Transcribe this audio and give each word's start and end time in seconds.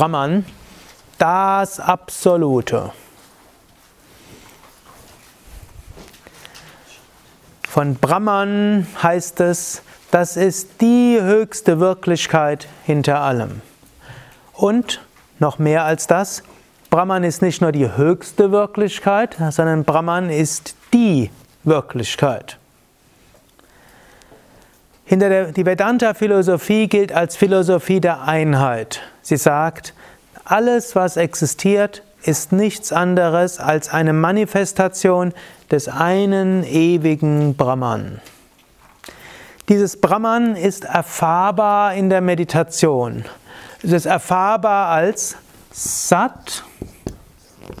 Brahman, 0.00 0.46
das 1.18 1.78
Absolute. 1.78 2.90
Von 7.68 7.96
Brahman 7.96 8.86
heißt 9.02 9.40
es, 9.40 9.82
das 10.10 10.38
ist 10.38 10.80
die 10.80 11.18
höchste 11.20 11.80
Wirklichkeit 11.80 12.66
hinter 12.86 13.20
allem. 13.20 13.60
Und 14.54 15.02
noch 15.38 15.58
mehr 15.58 15.84
als 15.84 16.06
das, 16.06 16.44
Brahman 16.88 17.22
ist 17.22 17.42
nicht 17.42 17.60
nur 17.60 17.70
die 17.70 17.94
höchste 17.94 18.52
Wirklichkeit, 18.52 19.36
sondern 19.50 19.84
Brahman 19.84 20.30
ist 20.30 20.76
die 20.94 21.30
Wirklichkeit. 21.62 22.59
Hinter 25.10 25.28
der, 25.28 25.50
die 25.50 25.66
Vedanta-Philosophie 25.66 26.86
gilt 26.86 27.10
als 27.10 27.34
Philosophie 27.34 28.00
der 28.00 28.28
Einheit. 28.28 29.00
Sie 29.22 29.38
sagt, 29.38 29.92
alles, 30.44 30.94
was 30.94 31.16
existiert, 31.16 32.04
ist 32.22 32.52
nichts 32.52 32.92
anderes 32.92 33.58
als 33.58 33.88
eine 33.88 34.12
Manifestation 34.12 35.32
des 35.68 35.88
einen 35.88 36.62
ewigen 36.62 37.56
Brahman. 37.56 38.20
Dieses 39.68 40.00
Brahman 40.00 40.54
ist 40.54 40.84
erfahrbar 40.84 41.94
in 41.94 42.08
der 42.08 42.20
Meditation. 42.20 43.24
Es 43.82 43.90
ist 43.90 44.06
erfahrbar 44.06 44.90
als 44.90 45.34
Sat, 45.72 46.62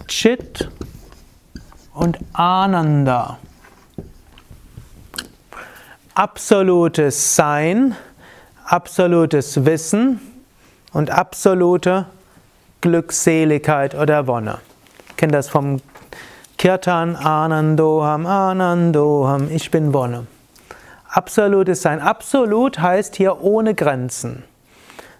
Chit 0.08 0.68
und 1.94 2.18
Ananda 2.32 3.38
absolutes 6.14 7.36
Sein, 7.36 7.96
absolutes 8.64 9.64
Wissen 9.64 10.20
und 10.92 11.10
absolute 11.10 12.06
Glückseligkeit 12.80 13.94
oder 13.94 14.26
Wonne. 14.26 14.58
Ich 15.08 15.16
kenne 15.16 15.32
das 15.32 15.48
vom 15.48 15.80
Kirtan 16.58 17.16
Anandoham, 17.16 18.26
Anandoham, 18.26 19.50
ich 19.50 19.70
bin 19.70 19.92
Wonne. 19.94 20.26
Absolutes 21.08 21.82
Sein. 21.82 22.00
Absolut 22.00 22.78
heißt 22.78 23.16
hier 23.16 23.42
ohne 23.42 23.74
Grenzen. 23.74 24.44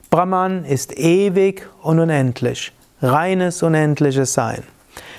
Brahman 0.09 0.65
ist 0.65 0.97
ewig 0.99 1.69
und 1.83 1.99
unendlich. 1.99 2.73
Reines, 3.03 3.63
unendliches 3.63 4.35
Sein. 4.35 4.63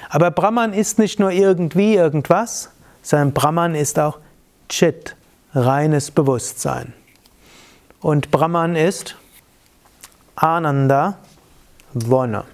Aber 0.09 0.31
Brahman 0.31 0.73
ist 0.73 0.99
nicht 0.99 1.19
nur 1.19 1.31
irgendwie 1.31 1.95
irgendwas, 1.95 2.69
sondern 3.01 3.33
Brahman 3.33 3.75
ist 3.75 3.97
auch 3.99 4.19
Chit, 4.69 5.15
reines 5.53 6.11
Bewusstsein. 6.11 6.93
Und 7.99 8.31
Brahman 8.31 8.75
ist 8.75 9.15
Ananda, 10.35 11.17
Wonne. 11.93 12.45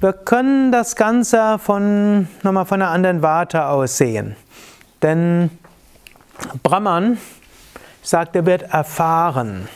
Wir 0.00 0.14
können 0.14 0.72
das 0.72 0.96
Ganze 0.96 1.58
von, 1.58 2.26
nochmal 2.42 2.64
von 2.64 2.80
einer 2.80 2.90
anderen 2.90 3.20
Warte 3.20 3.66
aus 3.66 3.98
sehen. 3.98 4.36
Denn 5.02 5.50
Brahman 6.62 7.18
sagt, 8.02 8.34
er 8.34 8.46
wird 8.46 8.62
erfahren. 8.62 9.68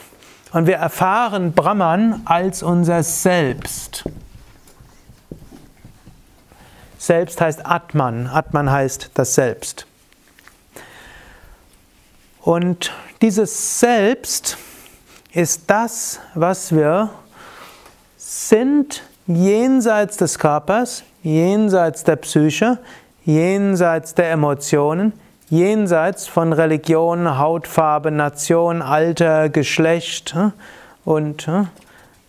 Und 0.53 0.67
wir 0.67 0.77
erfahren 0.77 1.53
Brahman 1.53 2.23
als 2.25 2.63
unser 2.63 3.03
Selbst. 3.03 4.05
Selbst 6.97 7.41
heißt 7.43 7.67
Atman. 7.67 8.27
Atman 8.29 8.71
heißt 8.71 9.11
das 9.13 9.35
Selbst. 9.35 9.87
Und 12.45 12.93
dieses 13.23 13.81
Selbst 13.81 14.59
ist 15.33 15.63
das, 15.69 16.21
was 16.35 16.75
wir 16.75 17.09
sind 18.19 19.03
jenseits 19.27 20.19
des 20.19 20.39
Körpers, 20.39 21.05
jenseits 21.23 22.05
der 22.05 22.17
Psyche, 22.17 22.79
jenseits 23.25 24.15
der 24.15 24.31
Emotionen, 24.31 25.15
jenseits 25.49 26.27
von 26.27 26.53
Religion, 26.53 27.39
Hautfarbe, 27.39 28.11
Nation, 28.11 28.83
Alter, 28.83 29.49
Geschlecht 29.49 30.35
hm, 30.35 30.53
und 31.07 31.47
hm, 31.47 31.69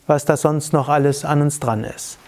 was 0.07 0.23
da 0.23 0.37
sonst 0.37 0.71
noch 0.71 0.87
alles 0.87 1.25
an 1.25 1.41
uns 1.41 1.59
dran 1.59 1.83
ist 1.83 2.19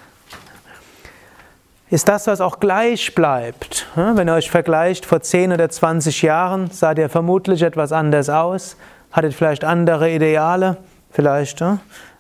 ist 1.90 2.09
das, 2.09 2.28
was 2.28 2.42
auch 2.42 2.59
gleich 2.59 3.16
bleibt. 3.16 3.88
Wenn 3.96 4.28
ihr 4.28 4.34
euch 4.34 4.52
vergleicht 4.52 5.06
vor 5.06 5.22
10 5.22 5.53
oder 5.53 5.70
20 5.70 6.22
Jahren, 6.22 6.70
seid 6.72 7.00
ihr 7.00 7.09
vermutlich 7.09 7.62
etwas 7.62 7.92
anders 7.92 8.30
aus, 8.30 8.75
hattet 9.12 9.34
vielleicht 9.34 9.64
andere 9.64 10.12
Ideale, 10.12 10.78
vielleicht 11.12 11.64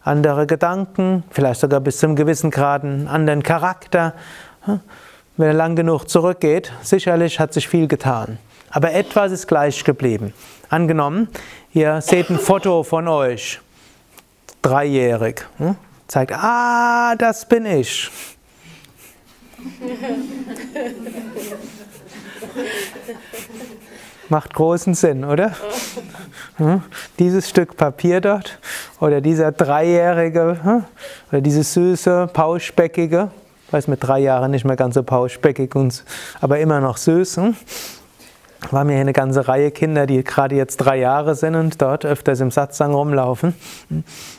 andere 0.03 0.47
Gedanken, 0.47 1.23
vielleicht 1.31 1.59
sogar 1.59 1.81
bis 1.81 1.97
zum 1.97 2.15
gewissen 2.15 2.49
Grad 2.49 2.83
einen 2.83 3.09
anderen 3.09 3.43
Charakter. 3.43 4.13
Wenn 5.35 5.49
ihr 5.49 5.53
lang 5.53 5.75
genug 5.75 6.05
zurückgeht, 6.05 6.71
sicherlich 6.81 7.39
hat 7.39 7.53
sich 7.53 7.67
viel 7.67 7.87
getan. 7.87 8.37
Aber 8.69 8.93
etwas 8.93 9.33
ist 9.33 9.47
gleich 9.47 9.83
geblieben. 9.83 10.33
Angenommen, 10.69 11.27
ihr 11.73 11.99
seht 12.01 12.29
ein 12.29 12.39
Foto 12.39 12.83
von 12.83 13.07
euch, 13.07 13.59
dreijährig, 14.61 15.45
zeigt, 16.07 16.31
ah, 16.33 17.15
das 17.17 17.47
bin 17.47 17.65
ich. 17.65 18.09
Macht 24.29 24.53
großen 24.53 24.93
Sinn, 24.93 25.23
oder? 25.23 25.53
Hm? 26.57 26.83
Dieses 27.17 27.49
Stück 27.49 27.77
Papier 27.77 28.21
dort 28.21 28.59
oder 28.99 29.21
dieser 29.21 29.51
dreijährige 29.51 30.59
hm? 30.61 30.83
oder 31.31 31.41
dieses 31.41 31.73
süße, 31.73 32.29
pauschbäckige, 32.33 33.31
weiß 33.71 33.87
mit 33.87 34.03
drei 34.03 34.19
Jahren 34.19 34.51
nicht 34.51 34.65
mehr 34.65 34.75
ganz 34.75 34.93
so 34.95 35.03
pauschbäckig, 35.03 35.73
aber 36.41 36.59
immer 36.59 36.81
noch 36.81 36.97
süß. 36.97 37.37
Hm? 37.37 37.55
Wir 38.69 38.79
haben 38.79 38.89
hier 38.89 38.99
eine 38.99 39.13
ganze 39.13 39.47
Reihe 39.47 39.71
Kinder, 39.71 40.05
die 40.07 40.23
gerade 40.23 40.55
jetzt 40.55 40.77
drei 40.77 40.97
Jahre 40.97 41.35
sind 41.35 41.55
und 41.55 41.81
dort 41.81 42.05
öfters 42.05 42.41
im 42.41 42.51
Satzang 42.51 42.93
rumlaufen. 42.93 43.55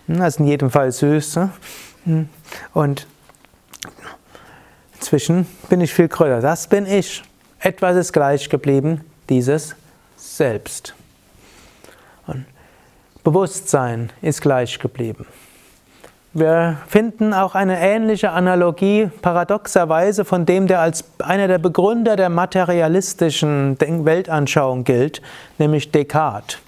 Das 0.06 0.34
ist 0.34 0.40
in 0.40 0.46
jedem 0.46 0.70
Fall 0.70 0.92
süß. 0.92 1.40
Und 2.74 3.06
Inzwischen 4.98 5.46
bin 5.68 5.80
ich 5.80 5.92
viel 5.92 6.08
größer. 6.08 6.40
Das 6.40 6.66
bin 6.66 6.86
ich. 6.86 7.22
Etwas 7.60 7.96
ist 7.96 8.12
gleich 8.12 8.48
geblieben, 8.48 9.04
dieses 9.28 9.74
Selbst. 10.16 10.94
Und 12.26 12.44
Bewusstsein 13.24 14.10
ist 14.22 14.40
gleich 14.40 14.78
geblieben. 14.78 15.26
Wir 16.34 16.78
finden 16.86 17.32
auch 17.32 17.54
eine 17.54 17.80
ähnliche 17.80 18.30
Analogie 18.30 19.10
paradoxerweise 19.22 20.24
von 20.24 20.44
dem, 20.46 20.66
der 20.66 20.80
als 20.80 21.04
einer 21.18 21.48
der 21.48 21.58
Begründer 21.58 22.16
der 22.16 22.28
materialistischen 22.28 23.76
Weltanschauung 23.80 24.84
gilt, 24.84 25.22
nämlich 25.58 25.90
Descartes. 25.90 26.58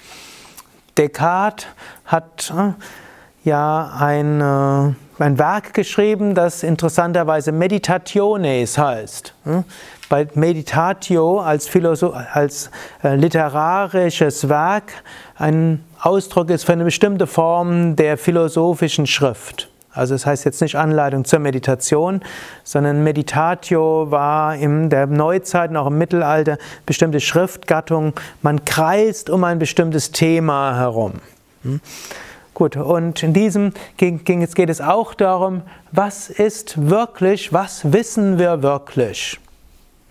Descartes 0.97 1.66
hat 2.04 2.52
äh, 2.56 2.72
ja 3.48 3.92
ein 3.98 4.41
äh, 4.41 4.94
ein 5.26 5.38
Werk 5.38 5.75
geschrieben, 5.75 6.34
das 6.34 6.62
interessanterweise 6.62 7.53
Meditationes 7.53 8.78
heißt. 8.78 9.34
Hm? 9.44 9.64
Bei 10.08 10.26
Meditatio 10.34 11.41
als, 11.41 11.69
Philosoph 11.69 12.14
als 12.32 12.70
äh, 13.03 13.14
literarisches 13.14 14.48
Werk 14.48 14.92
ein 15.36 15.84
Ausdruck 16.00 16.50
ist 16.50 16.64
für 16.64 16.72
eine 16.72 16.84
bestimmte 16.84 17.26
Form 17.26 17.97
der 17.97 18.19
philosophischen 18.19 19.06
Schrift. 19.06 19.68
Also 19.92 20.15
es 20.15 20.22
das 20.22 20.30
heißt 20.30 20.44
jetzt 20.44 20.62
nicht 20.62 20.77
Anleitung 20.77 21.24
zur 21.24 21.41
Meditation, 21.41 22.22
sondern 22.62 23.03
Meditatio 23.03 24.10
war 24.10 24.54
in 24.54 24.89
der 24.89 25.06
Neuzeit, 25.06 25.74
auch 25.74 25.89
im 25.89 25.98
Mittelalter, 25.98 26.59
bestimmte 26.86 27.21
Schriftgattung. 27.21 28.15
Man 28.41 28.65
kreist 28.65 29.30
um 29.30 29.42
ein 29.44 29.59
bestimmtes 29.59 30.12
Thema 30.12 30.77
herum. 30.77 31.15
Gut, 32.54 32.76
und 32.76 33.22
in 33.22 33.32
diesem 33.32 33.72
ging, 33.97 34.24
ging, 34.24 34.47
geht 34.47 34.68
es 34.68 34.80
auch 34.80 35.14
darum, 35.14 35.62
was 35.92 36.28
ist 36.28 36.91
wirklich, 36.91 37.52
was 37.52 37.92
wissen 37.92 38.38
wir 38.38 38.62
wirklich? 38.62 39.38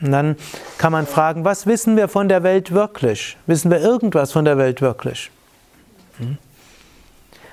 Und 0.01 0.12
dann 0.12 0.38
kann 0.77 0.91
man 0.91 1.06
fragen, 1.06 1.44
was 1.44 1.68
wissen 1.68 1.97
wir 1.97 2.07
von 2.07 2.30
der 2.30 2.44
Welt 2.44 2.71
wirklich? 2.71 3.38
Wissen 3.47 3.69
wir 3.69 3.81
irgendwas 3.81 4.31
von 4.31 4.45
der 4.45 4.57
Welt 4.57 4.81
wirklich? 4.81 5.30
Hm? 6.18 6.38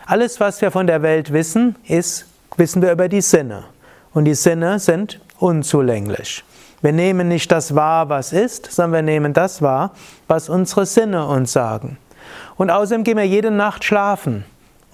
Alles, 0.07 0.39
was 0.39 0.61
wir 0.61 0.71
von 0.71 0.87
der 0.87 1.03
Welt 1.03 1.33
wissen, 1.33 1.75
ist, 1.85 2.27
wissen 2.57 2.81
wir 2.81 2.93
über 2.93 3.09
die 3.09 3.21
Sinne. 3.21 3.65
Und 4.15 4.25
die 4.25 4.35
Sinne 4.35 4.79
sind 4.79 5.21
unzulänglich. 5.39 6.45
Wir 6.81 6.93
nehmen 6.93 7.27
nicht 7.27 7.51
das 7.51 7.75
wahr, 7.75 8.09
was 8.09 8.33
ist, 8.33 8.71
sondern 8.71 8.93
wir 8.93 9.03
nehmen 9.03 9.33
das 9.33 9.61
wahr, 9.63 9.93
was 10.29 10.49
unsere 10.49 10.87
Sinne 10.87 11.27
uns 11.27 11.53
sagen. 11.53 11.99
Und 12.57 12.71
außerdem 12.71 13.03
gehen 13.03 13.17
wir 13.17 13.27
jede 13.27 13.51
Nacht 13.51 13.83
schlafen. 13.83 14.45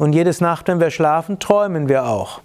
Und 0.02 0.14
jedes 0.14 0.40
Nacht, 0.40 0.66
wenn 0.66 0.80
wir 0.80 0.90
schlafen, 0.90 1.38
träumen 1.38 1.88
wir 1.88 2.06
auch. 2.06 2.40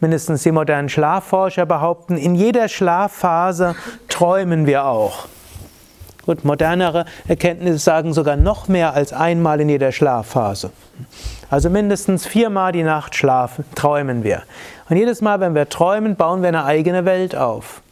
Mindestens 0.00 0.42
die 0.42 0.52
modernen 0.52 0.88
Schlafforscher 0.88 1.66
behaupten, 1.66 2.16
in 2.16 2.34
jeder 2.34 2.66
Schlafphase 2.66 3.74
träumen 4.08 4.64
wir 4.64 4.86
auch. 4.86 5.26
Gut, 6.24 6.46
modernere 6.46 7.04
Erkenntnisse 7.28 7.76
sagen 7.76 8.14
sogar 8.14 8.36
noch 8.36 8.68
mehr 8.68 8.94
als 8.94 9.12
einmal 9.12 9.60
in 9.60 9.68
jeder 9.68 9.92
Schlafphase. 9.92 10.70
Also 11.50 11.68
mindestens 11.68 12.24
viermal 12.24 12.72
die 12.72 12.84
Nacht 12.84 13.16
schlafen, 13.16 13.66
träumen 13.74 14.24
wir. 14.24 14.42
Und 14.88 14.96
jedes 14.96 15.20
Mal, 15.20 15.40
wenn 15.40 15.54
wir 15.54 15.68
träumen, 15.68 16.16
bauen 16.16 16.40
wir 16.40 16.48
eine 16.48 16.64
eigene 16.64 17.04
Welt 17.04 17.36
auf. 17.36 17.82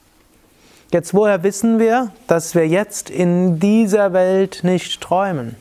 Jetzt, 0.90 1.12
woher 1.12 1.42
wissen 1.42 1.78
wir, 1.78 2.12
dass 2.28 2.54
wir 2.54 2.66
jetzt 2.66 3.10
in 3.10 3.60
dieser 3.60 4.14
Welt 4.14 4.60
nicht 4.62 5.02
träumen? 5.02 5.56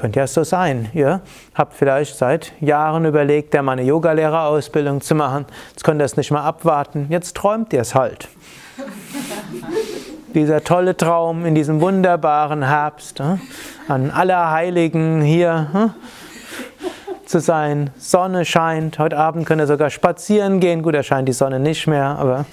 Könnte 0.00 0.18
ja 0.18 0.26
so 0.26 0.44
sein. 0.44 0.88
Ihr 0.94 1.20
habt 1.54 1.74
vielleicht 1.74 2.16
seit 2.16 2.52
Jahren 2.62 3.04
überlegt, 3.04 3.52
ja 3.52 3.60
mal 3.60 3.72
eine 3.72 3.82
Yogalehrerausbildung 3.82 5.02
zu 5.02 5.14
machen. 5.14 5.44
Jetzt 5.72 5.84
könnt 5.84 6.00
ihr 6.00 6.06
es 6.06 6.16
nicht 6.16 6.30
mehr 6.30 6.40
abwarten. 6.40 7.04
Jetzt 7.10 7.36
träumt 7.36 7.70
ihr 7.74 7.82
es 7.82 7.94
halt. 7.94 8.28
Dieser 10.34 10.64
tolle 10.64 10.96
Traum 10.96 11.44
in 11.44 11.54
diesem 11.54 11.82
wunderbaren 11.82 12.62
Herbst, 12.62 13.20
äh, 13.20 13.36
an 13.88 14.10
Allerheiligen 14.10 15.20
hier 15.20 15.66
äh, 15.74 17.26
zu 17.28 17.38
sein. 17.38 17.90
Sonne 17.98 18.46
scheint. 18.46 18.98
Heute 18.98 19.18
Abend 19.18 19.44
könnt 19.44 19.60
ihr 19.60 19.66
sogar 19.66 19.90
spazieren 19.90 20.60
gehen. 20.60 20.82
Gut, 20.82 20.94
da 20.94 21.02
scheint 21.02 21.28
die 21.28 21.34
Sonne 21.34 21.60
nicht 21.60 21.86
mehr, 21.86 22.16
aber 22.18 22.46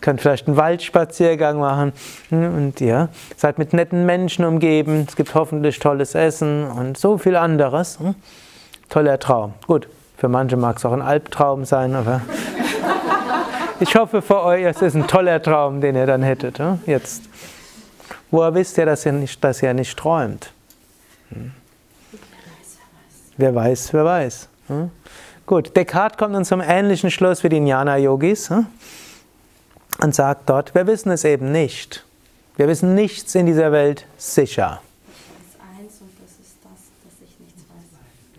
könnt 0.00 0.20
vielleicht 0.20 0.46
einen 0.46 0.56
Waldspaziergang 0.56 1.58
machen 1.58 1.92
hm, 2.30 2.54
und 2.54 2.80
ihr 2.80 3.08
seid 3.36 3.58
mit 3.58 3.72
netten 3.72 4.06
Menschen 4.06 4.44
umgeben. 4.44 5.06
Es 5.08 5.16
gibt 5.16 5.34
hoffentlich 5.34 5.78
tolles 5.78 6.14
Essen 6.14 6.66
und 6.70 6.96
so 6.96 7.18
viel 7.18 7.36
anderes. 7.36 7.98
Hm. 7.98 8.14
Toller 8.88 9.18
Traum. 9.18 9.54
Gut, 9.66 9.88
für 10.16 10.28
manche 10.28 10.56
mag 10.56 10.78
es 10.78 10.84
auch 10.84 10.92
ein 10.92 11.02
Albtraum 11.02 11.64
sein, 11.64 11.94
aber 11.94 12.22
ich 13.80 13.94
hoffe 13.94 14.22
für 14.22 14.42
euch, 14.42 14.64
es 14.64 14.82
ist 14.82 14.94
ein 14.94 15.06
toller 15.06 15.42
Traum, 15.42 15.80
den 15.80 15.94
ihr 15.94 16.06
dann 16.06 16.22
hättet. 16.22 16.58
Hm. 16.58 16.80
Jetzt, 16.86 17.24
woher 18.30 18.54
wisst 18.54 18.78
ihr, 18.78 18.86
dass 18.86 19.04
ihr 19.04 19.12
nicht, 19.12 19.42
dass 19.42 19.62
ihr 19.62 19.74
nicht 19.74 19.96
träumt? 19.98 20.52
Wer 23.36 23.54
weiß, 23.54 23.92
wer 23.92 24.04
weiß. 24.04 24.48
Gut, 25.46 25.76
Descartes 25.76 26.18
kommt 26.18 26.34
dann 26.34 26.44
zum 26.44 26.60
ähnlichen 26.60 27.10
Schluss 27.10 27.44
wie 27.44 27.48
die 27.48 27.58
Jnana-Yogis 27.58 28.50
und 30.02 30.14
sagt 30.14 30.48
dort, 30.48 30.74
wir 30.74 30.86
wissen 30.86 31.10
es 31.10 31.24
eben 31.24 31.52
nicht. 31.52 32.04
Wir 32.56 32.68
wissen 32.68 32.94
nichts 32.94 33.34
in 33.34 33.46
dieser 33.46 33.72
Welt 33.72 34.06
sicher. 34.16 34.80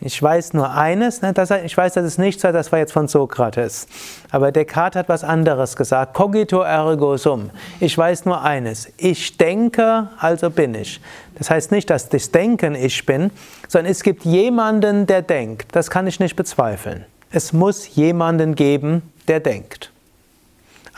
Ich 0.02 0.22
weiß 0.24 0.54
nur 0.54 0.72
eines, 0.72 1.22
ne, 1.22 1.34
ich 1.66 1.76
weiß, 1.76 1.94
dass 1.96 2.06
es 2.06 2.18
nichts 2.18 2.44
war, 2.46 2.54
das 2.54 2.72
war 2.72 2.80
jetzt 2.80 2.94
von 2.94 3.10
Sokrates. 3.10 3.86
Aber 4.32 4.54
Descartes 4.54 4.98
hat 4.98 5.10
was 5.10 5.26
anderes 5.26 5.76
gesagt. 5.76 6.14
Cogito 6.14 6.62
ergo 6.62 7.18
sum. 7.18 7.50
Ich 7.82 7.98
weiß 7.98 8.24
nur 8.24 8.42
eines. 8.42 8.90
Ich 8.96 9.36
denke, 9.36 10.08
also 10.18 10.50
bin 10.50 10.74
ich. 10.74 11.02
Das 11.38 11.50
heißt 11.50 11.72
nicht, 11.72 11.90
dass 11.90 12.08
das 12.08 12.32
Denken 12.32 12.76
ich 12.76 13.06
bin, 13.06 13.32
sondern 13.68 13.92
es 13.92 14.02
gibt 14.02 14.24
jemanden, 14.24 15.06
der 15.06 15.22
denkt. 15.22 15.76
Das 15.76 15.90
kann 15.90 16.08
ich 16.08 16.22
nicht 16.22 16.38
bezweifeln. 16.38 17.04
Es 17.32 17.52
muss 17.52 17.94
jemanden 17.96 18.56
geben, 18.56 19.02
der 19.28 19.42
denkt. 19.42 19.92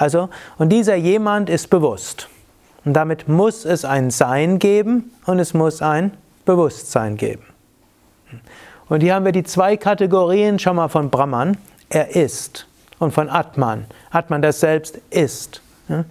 Also, 0.02 0.30
und 0.58 0.70
dieser 0.70 0.96
jemand 0.96 1.48
ist 1.48 1.70
bewusst. 1.70 2.28
Und 2.84 2.94
damit 2.94 3.30
muss 3.30 3.66
es 3.66 3.86
ein 3.86 4.10
Sein 4.10 4.58
geben 4.58 5.12
und 5.28 5.38
es 5.38 5.54
muss 5.54 5.84
ein 5.84 6.18
Bewusstsein 6.44 7.18
geben. 7.18 7.44
Und 8.90 9.02
hier 9.02 9.14
haben 9.14 9.26
wir 9.26 9.32
die 9.32 9.44
zwei 9.44 9.78
Kategorien 9.78 10.58
schon 10.58 10.78
mal 10.78 10.88
von 10.88 11.12
Brahman. 11.12 11.56
Er 11.90 12.16
ist. 12.16 12.66
Und 12.98 13.14
von 13.14 13.30
Atman. 13.30 13.86
Atman, 14.10 14.42
das 14.42 14.60
Selbst 14.60 15.00
ist. 15.12 15.62
Es 15.88 16.04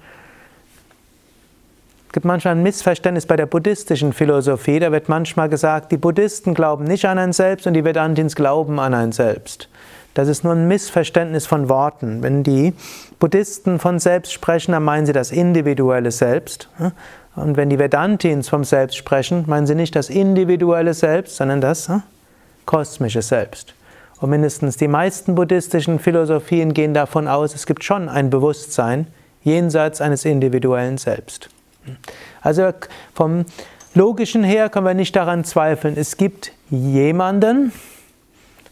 gibt 2.13 2.25
manchmal 2.25 2.55
ein 2.55 2.63
Missverständnis 2.63 3.27
bei 3.27 3.35
der 3.35 3.47
buddhistischen 3.47 4.13
Philosophie. 4.13 4.79
Da 4.79 4.93
wird 4.93 5.09
manchmal 5.09 5.49
gesagt, 5.49 5.91
die 5.91 5.97
Buddhisten 5.97 6.55
glauben 6.55 6.85
nicht 6.85 7.07
an 7.07 7.19
ein 7.19 7.33
Selbst 7.33 7.67
und 7.67 7.75
die 7.75 7.85
Vedantins 7.85 8.37
glauben 8.37 8.79
an 8.79 8.95
ein 8.95 9.11
Selbst. 9.11 9.69
Das 10.15 10.29
ist 10.29 10.43
nur 10.45 10.53
ein 10.55 10.67
Missverständnis 10.67 11.47
von 11.47 11.69
Worten. 11.69 12.23
Wenn 12.23 12.43
die 12.43 12.75
Buddhisten 13.19 13.79
von 13.79 13.99
Selbst 13.99 14.33
sprechen, 14.33 14.73
dann 14.73 14.83
meinen 14.83 15.07
sie 15.07 15.13
das 15.13 15.31
individuelle 15.31 16.11
Selbst. 16.11 16.69
Und 17.37 17.57
wenn 17.57 17.71
die 17.71 17.79
Vedantins 17.79 18.49
vom 18.49 18.65
Selbst 18.65 18.97
sprechen, 18.97 19.45
meinen 19.47 19.67
sie 19.67 19.75
nicht 19.75 19.95
das 19.95 20.11
individuelle 20.11 20.95
Selbst, 20.95 21.37
sondern 21.37 21.61
das 21.61 21.91
kosmische 22.67 23.23
Selbst. 23.23 23.75
Und 24.21 24.31
mindestens 24.31 24.77
die 24.77 24.89
meisten 24.89 25.35
buddhistischen 25.35 25.99
Philosophien 25.99 26.75
gehen 26.75 26.93
davon 26.93 27.27
aus, 27.27 27.55
es 27.55 27.67
gibt 27.67 27.85
schon 27.85 28.09
ein 28.09 28.31
Bewusstsein 28.31 29.07
jenseits 29.43 30.01
eines 30.01 30.25
individuellen 30.25 30.99
Selbst. 30.99 31.49
Also 32.43 32.73
vom 33.15 33.47
Logischen 33.95 34.45
her 34.45 34.69
können 34.69 34.87
wir 34.87 34.95
nicht 34.95 35.17
daran 35.17 35.45
zweifeln, 35.45 35.97
es 35.97 36.17
gibt 36.17 36.53
jemanden, 36.69 37.73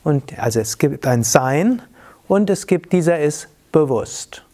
und 0.05 0.39
also 0.39 0.61
es 0.61 0.79
gibt 0.79 1.07
ein 1.07 1.23
Sein 1.23 1.83
und 2.27 2.51
es 2.51 2.67
gibt 2.67 2.93
dieser 2.93 3.19
ist 3.19 3.49
bewusst. 3.73 4.45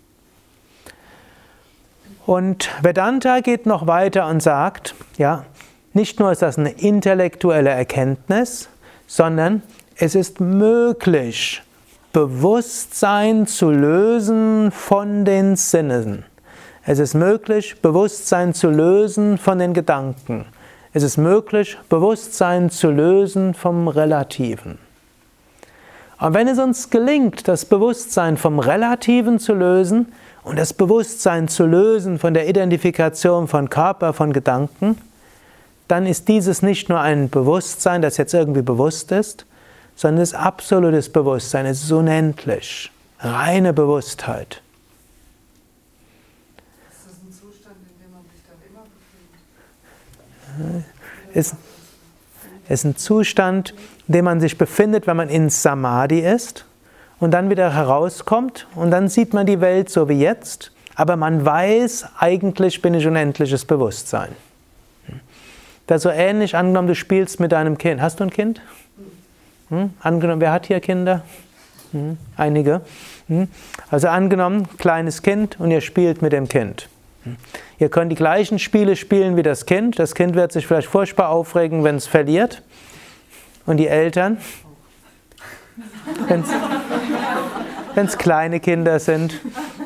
Und 2.27 2.71
Vedanta 2.83 3.41
geht 3.41 3.67
noch 3.67 3.87
weiter 3.87 4.29
und 4.29 4.43
sagt, 4.43 4.95
ja, 5.19 5.45
nicht 5.93 6.19
nur 6.19 6.33
ist 6.33 6.43
das 6.43 6.59
eine 6.59 6.71
intellektuelle 6.71 7.71
Erkenntnis, 7.71 8.69
sondern 9.07 9.63
es 9.97 10.15
ist 10.15 10.41
möglich, 10.41 11.63
Bewusstsein 12.13 13.47
zu 13.47 13.71
lösen 13.71 14.71
von 14.71 15.25
den 15.25 15.57
Sinnen. 15.57 16.25
Es 16.87 16.99
ist 16.99 17.15
möglich, 17.15 17.81
Bewusstsein 17.81 18.55
zu 18.55 18.71
lösen 18.71 19.39
von 19.39 19.59
den 19.59 19.75
Gedanken. 19.75 20.47
Es 20.93 21.03
ist 21.03 21.17
möglich, 21.17 21.77
Bewusstsein 21.89 22.71
zu 22.71 22.91
lösen 22.91 23.55
vom 23.55 23.89
Relativen. 23.89 24.79
Und 26.21 26.35
wenn 26.35 26.49
es 26.49 26.59
uns 26.59 26.91
gelingt, 26.91 27.49
das 27.49 27.65
Bewusstsein 27.65 28.37
vom 28.37 28.59
Relativen 28.59 29.39
zu 29.39 29.53
lösen 29.55 30.13
und 30.43 30.59
das 30.59 30.73
Bewusstsein 30.73 31.49
zu 31.49 31.67
lösen 31.67 32.19
von 32.19 32.35
der 32.35 32.49
Identifikation 32.49 33.49
von 33.49 33.69
Körper, 33.69 34.13
von 34.13 34.33
Gedanken, 34.33 34.97
dann 35.89 36.07
ist 36.07 36.29
dieses 36.29 36.63
nicht 36.63 36.89
nur 36.89 37.01
ein 37.01 37.29
Bewusstsein, 37.31 38.01
das 38.01 38.17
jetzt 38.17 38.33
irgendwie 38.33 38.63
bewusst 38.63 39.13
ist, 39.13 39.45
sondern 39.97 40.23
es 40.23 40.31
ist 40.31 40.39
absolutes 40.39 41.11
Bewusstsein, 41.11 41.67
es 41.67 41.83
ist 41.83 41.93
unendlich, 41.93 42.91
reine 43.19 43.73
Bewusstheit. 43.73 44.63
Ist 46.91 47.07
das 47.07 47.13
ein 47.23 47.33
Zustand, 47.33 47.77
in 47.83 48.03
dem 48.03 48.13
man 48.13 48.23
sich 48.33 48.43
dann 48.49 48.57
immer 48.69 48.87
befindet? 50.57 50.85
Ist, 51.35 51.57
ist 52.69 52.85
ein 52.85 52.97
Zustand, 52.97 53.75
in 54.09 54.15
dem 54.15 54.25
man 54.25 54.41
sich 54.41 54.59
befindet, 54.59 55.07
wenn 55.07 55.17
man 55.17 55.29
in 55.29 55.51
Samadhi 55.51 56.21
ist 56.21 56.65
und 57.21 57.31
dann 57.31 57.51
wieder 57.51 57.75
herauskommt 57.75 58.67
und 58.75 58.91
dann 58.91 59.09
sieht 59.09 59.35
man 59.35 59.47
die 59.47 59.61
Welt 59.61 59.91
so 59.91 60.09
wie 60.09 60.21
jetzt, 60.21 60.73
aber 60.95 61.17
man 61.17 61.45
weiß, 61.45 62.07
eigentlich 62.19 62.83
bin 62.83 62.95
ich 62.95 63.07
unendliches 63.07 63.65
Bewusstsein. 63.65 64.31
Das 65.87 65.97
ist 65.97 66.03
so 66.05 66.11
ähnlich 66.11 66.57
angenommen, 66.57 66.89
du 66.89 66.95
spielst 66.95 67.41
mit 67.41 67.53
deinem 67.53 67.77
Kind. 67.77 68.01
Hast 68.01 68.21
du 68.21 68.25
ein 68.25 68.31
Kind? 68.31 68.63
Hm? 69.69 69.91
Angenommen, 70.01 70.41
wer 70.41 70.53
hat 70.53 70.67
hier 70.67 70.81
Kinder? 70.81 71.23
Hm? 71.93 72.17
Einige. 72.37 72.81
Hm? 73.29 73.49
Also 73.91 74.09
angenommen, 74.09 74.67
kleines 74.79 75.23
Kind 75.23 75.61
und 75.61 75.71
ihr 75.71 75.83
spielt 75.83 76.23
mit 76.23 76.33
dem 76.33 76.49
Kind. 76.49 76.89
Hm? 77.25 77.37
Ihr 77.79 77.89
könnt 77.89 78.13
die 78.13 78.17
gleichen 78.17 78.59
Spiele 78.59 78.97
spielen 78.97 79.37
wie 79.37 79.43
das 79.43 79.67
Kind. 79.67 79.99
Das 79.99 80.15
Kind 80.15 80.35
wird 80.35 80.53
sich 80.53 80.67
vielleicht 80.67 80.89
furchtbar 80.89 81.31
aufregen, 81.31 81.85
wenn 81.85 81.97
es 81.97 82.07
verliert. 82.07 82.63
Und 83.67 83.79
die 83.79 83.89
Eltern, 83.89 84.39
wenn 87.95 88.07
es 88.07 88.19
kleine 88.19 88.61
Kinder 88.61 89.01
sind, 89.01 89.41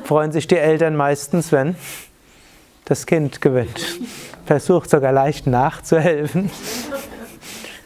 freuen 0.05 0.33
sich 0.33 0.47
die 0.47 0.59
Eltern 0.59 0.97
meistens, 0.97 1.53
wenn 1.53 1.77
das 2.85 3.07
Kind 3.07 3.41
gewinnt. 3.41 4.01
Versucht 4.47 4.91
sogar 4.91 5.13
leicht 5.13 5.47
nachzuhelfen. 5.47 6.51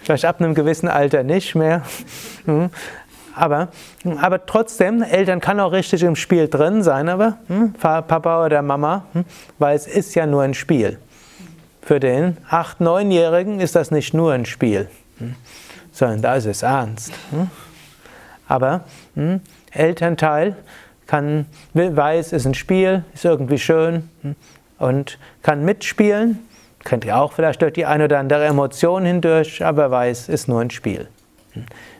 Vielleicht 0.02 0.25
ab 0.25 0.40
einem 0.40 0.54
gewissen 0.54 0.88
Alter 0.88 1.23
nicht 1.23 1.54
mehr. 1.54 1.82
Aber, 3.34 3.68
aber 4.20 4.46
trotzdem, 4.46 5.02
Eltern 5.02 5.40
kann 5.40 5.58
auch 5.60 5.72
richtig 5.72 6.02
im 6.02 6.16
Spiel 6.16 6.48
drin 6.48 6.82
sein, 6.82 7.08
aber 7.08 7.38
hm, 7.48 7.72
Papa 7.74 8.44
oder 8.44 8.62
Mama, 8.62 9.06
hm, 9.12 9.24
weil 9.58 9.76
es 9.76 9.86
ist 9.86 10.14
ja 10.14 10.26
nur 10.26 10.42
ein 10.42 10.54
Spiel. 10.54 10.98
Für 11.80 11.98
den 11.98 12.36
8-, 12.50 12.80
9-Jährigen 12.80 13.60
ist 13.60 13.74
das 13.74 13.90
nicht 13.90 14.14
nur 14.14 14.32
ein 14.32 14.44
Spiel, 14.44 14.88
hm, 15.18 15.34
sondern 15.92 16.22
da 16.22 16.34
ist 16.36 16.46
es 16.46 16.62
ernst. 16.62 17.12
Hm. 17.30 17.50
Aber 18.48 18.84
hm, 19.14 19.40
Elternteil 19.70 20.56
kann, 21.06 21.46
weiß, 21.72 22.32
ist 22.32 22.46
ein 22.46 22.54
Spiel, 22.54 23.04
ist 23.14 23.24
irgendwie 23.24 23.58
schön 23.58 24.10
hm, 24.22 24.36
und 24.78 25.18
kann 25.42 25.64
mitspielen, 25.64 26.38
kennt 26.84 27.04
ihr 27.04 27.16
auch 27.16 27.32
vielleicht 27.32 27.62
durch 27.62 27.72
die 27.72 27.86
eine 27.86 28.04
oder 28.04 28.18
andere 28.18 28.44
Emotion 28.44 29.04
hindurch, 29.04 29.64
aber 29.64 29.90
weiß, 29.90 30.28
ist 30.28 30.48
nur 30.48 30.60
ein 30.60 30.70
Spiel. 30.70 31.08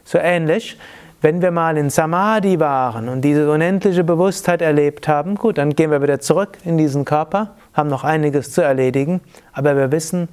So 0.05 0.19
ähnlich 0.19 0.79
Wenn 1.23 1.41
wir 1.41 1.53
mal 1.53 1.77
in 1.77 1.89
Samadhi 1.89 2.59
waren 2.59 3.09
und 3.09 3.21
diese 3.21 3.49
unendliche 3.49 4.03
Bewusstheit 4.03 4.61
erlebt 4.61 5.07
haben, 5.07 5.37
gut, 5.37 5.57
dann 5.57 5.77
gehen 5.77 5.93
wir 5.93 6.03
wieder 6.03 6.19
zurück 6.19 6.59
in 6.65 6.77
diesen 6.77 7.05
Körper, 7.05 7.55
haben 7.75 7.89
noch 7.89 8.03
einiges 8.03 8.51
zu 8.51 8.61
erledigen, 8.61 9.21
aber 9.53 9.77
wir 9.77 9.93
wissen, 9.93 10.29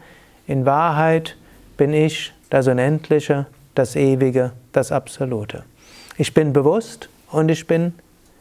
in 0.47 0.65
Wahrheit 0.65 1.37
bin 1.77 1.93
ich 1.93 2.33
das 2.49 2.67
Unendliche, 2.67 3.45
das 3.75 3.95
Ewige, 3.95 4.51
das 4.71 4.91
Absolute. 4.91 5.63
Ich 6.17 6.33
bin 6.33 6.53
bewusst 6.53 7.07
und 7.29 7.49
ich 7.49 7.67
bin, 7.67 7.93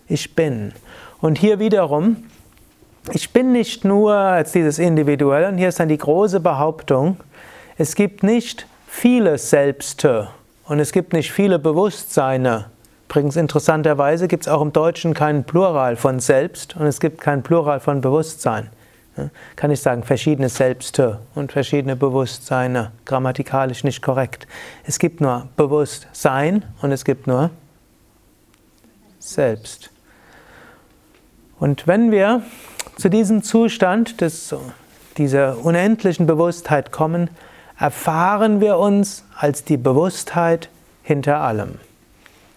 ich 0.09 0.35
bin. 0.35 0.73
Und 1.21 1.37
hier 1.37 1.59
wiederum, 1.59 2.17
ich 3.13 3.31
bin 3.31 3.53
nicht 3.53 3.85
nur 3.85 4.15
als 4.15 4.53
dieses 4.53 4.79
Individuelle, 4.79 5.49
und 5.49 5.59
hier 5.59 5.69
ist 5.69 5.81
dann 5.81 5.91
die 5.91 5.99
große 5.99 6.41
Behauptung, 6.41 7.19
es 7.77 7.95
gibt 7.95 8.23
nicht 8.23 8.67
viele 8.87 9.37
Selbste 9.37 10.29
und 10.69 10.81
es 10.81 10.93
gibt 10.93 11.13
nicht 11.13 11.33
viele 11.33 11.59
Bewusstseine. 11.59 12.67
Übrigens 13.09 13.37
interessanterweise 13.37 14.29
gibt 14.29 14.45
es 14.45 14.49
auch 14.49 14.61
im 14.61 14.73
Deutschen 14.73 15.15
keinen 15.15 15.45
Plural 15.45 15.97
von 15.97 16.21
Selbst 16.21 16.77
und 16.77 16.87
es 16.87 17.01
gibt 17.01 17.21
keinen 17.21 17.43
Plural 17.43 17.81
von 17.81 18.03
Bewusstsein. 18.03 18.69
Kann 19.57 19.71
ich 19.71 19.81
sagen, 19.81 20.05
verschiedene 20.05 20.49
Selbste 20.49 21.19
und 21.35 21.51
verschiedene 21.51 21.97
Bewusstseine, 21.97 22.93
grammatikalisch 23.05 23.83
nicht 23.83 24.03
korrekt. 24.03 24.47
Es 24.85 24.99
gibt 24.99 25.21
nur 25.21 25.49
Bewusstsein 25.57 26.65
und 26.83 26.93
es 26.93 27.05
gibt 27.05 27.27
nur 27.27 27.51
Selbst. 29.19 29.91
Und 31.59 31.89
wenn 31.89 32.13
wir 32.13 32.43
zu 32.97 33.09
diesem 33.09 33.43
Zustand 33.43 34.21
des, 34.21 34.55
dieser 35.17 35.65
unendlichen 35.65 36.27
Bewusstheit 36.27 36.93
kommen, 36.93 37.31
erfahren 37.79 38.61
wir 38.61 38.79
uns 38.79 39.25
als 39.37 39.65
die 39.65 39.77
Bewusstheit 39.77 40.69
hinter 41.03 41.41
allem. 41.41 41.79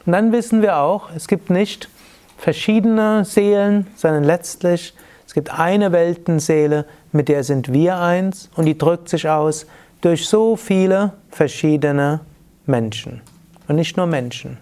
Und 0.05 0.13
dann 0.13 0.31
wissen 0.31 0.61
wir 0.61 0.77
auch, 0.77 1.09
es 1.15 1.27
gibt 1.27 1.49
nicht 1.49 1.89
verschiedene 2.37 3.23
Seelen, 3.23 3.87
sondern 3.95 4.23
letztlich 4.23 4.93
es 5.31 5.33
gibt 5.33 5.57
eine 5.57 5.93
Weltenseele, 5.93 6.85
mit 7.13 7.29
der 7.29 7.45
sind 7.45 7.71
wir 7.71 7.97
eins 7.97 8.49
und 8.55 8.65
die 8.65 8.77
drückt 8.77 9.07
sich 9.07 9.29
aus 9.29 9.65
durch 10.01 10.27
so 10.27 10.57
viele 10.57 11.13
verschiedene 11.29 12.19
Menschen. 12.65 13.21
Und 13.69 13.77
nicht 13.77 13.95
nur 13.95 14.07
Menschen. 14.07 14.57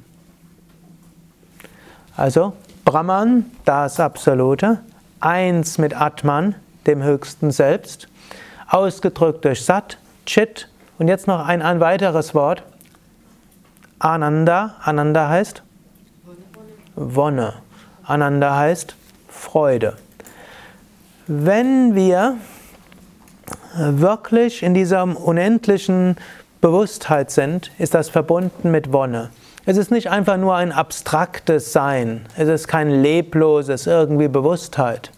Also 2.15 2.53
Brahman, 2.85 3.45
das 3.65 3.99
Absolute, 3.99 4.79
eins 5.19 5.79
mit 5.79 5.99
Atman, 5.99 6.53
dem 6.85 7.01
höchsten 7.01 7.49
Selbst, 7.49 8.07
ausgedrückt 8.67 9.45
durch 9.45 9.65
Sat, 9.65 9.97
Chit 10.29 10.69
und 10.99 11.07
jetzt 11.07 11.25
noch 11.25 11.43
ein, 11.43 11.63
ein 11.63 11.79
weiteres 11.79 12.35
Wort. 12.35 12.61
Ananda. 13.97 14.75
Ananda 14.83 15.27
heißt 15.27 15.63
Wonne. 16.95 17.53
Ananda 18.03 18.55
heißt 18.55 18.95
Freude. 19.27 19.95
Wenn 21.25 21.95
wir 21.95 22.37
wirklich 23.75 24.61
in 24.61 24.75
dieser 24.75 25.01
unendlichen 25.03 26.15
Bewusstheit 26.61 27.31
sind, 27.31 27.71
ist 27.79 27.95
das 27.95 28.09
verbunden 28.09 28.69
mit 28.69 28.93
Wonne. 28.93 29.31
Es 29.65 29.77
ist 29.77 29.89
nicht 29.89 30.11
einfach 30.11 30.37
nur 30.37 30.55
ein 30.55 30.71
abstraktes 30.71 31.73
Sein, 31.73 32.27
es 32.37 32.47
ist 32.47 32.67
kein 32.67 32.91
lebloses 33.01 33.87
irgendwie 33.87 34.27
Bewusstheit, 34.27 35.09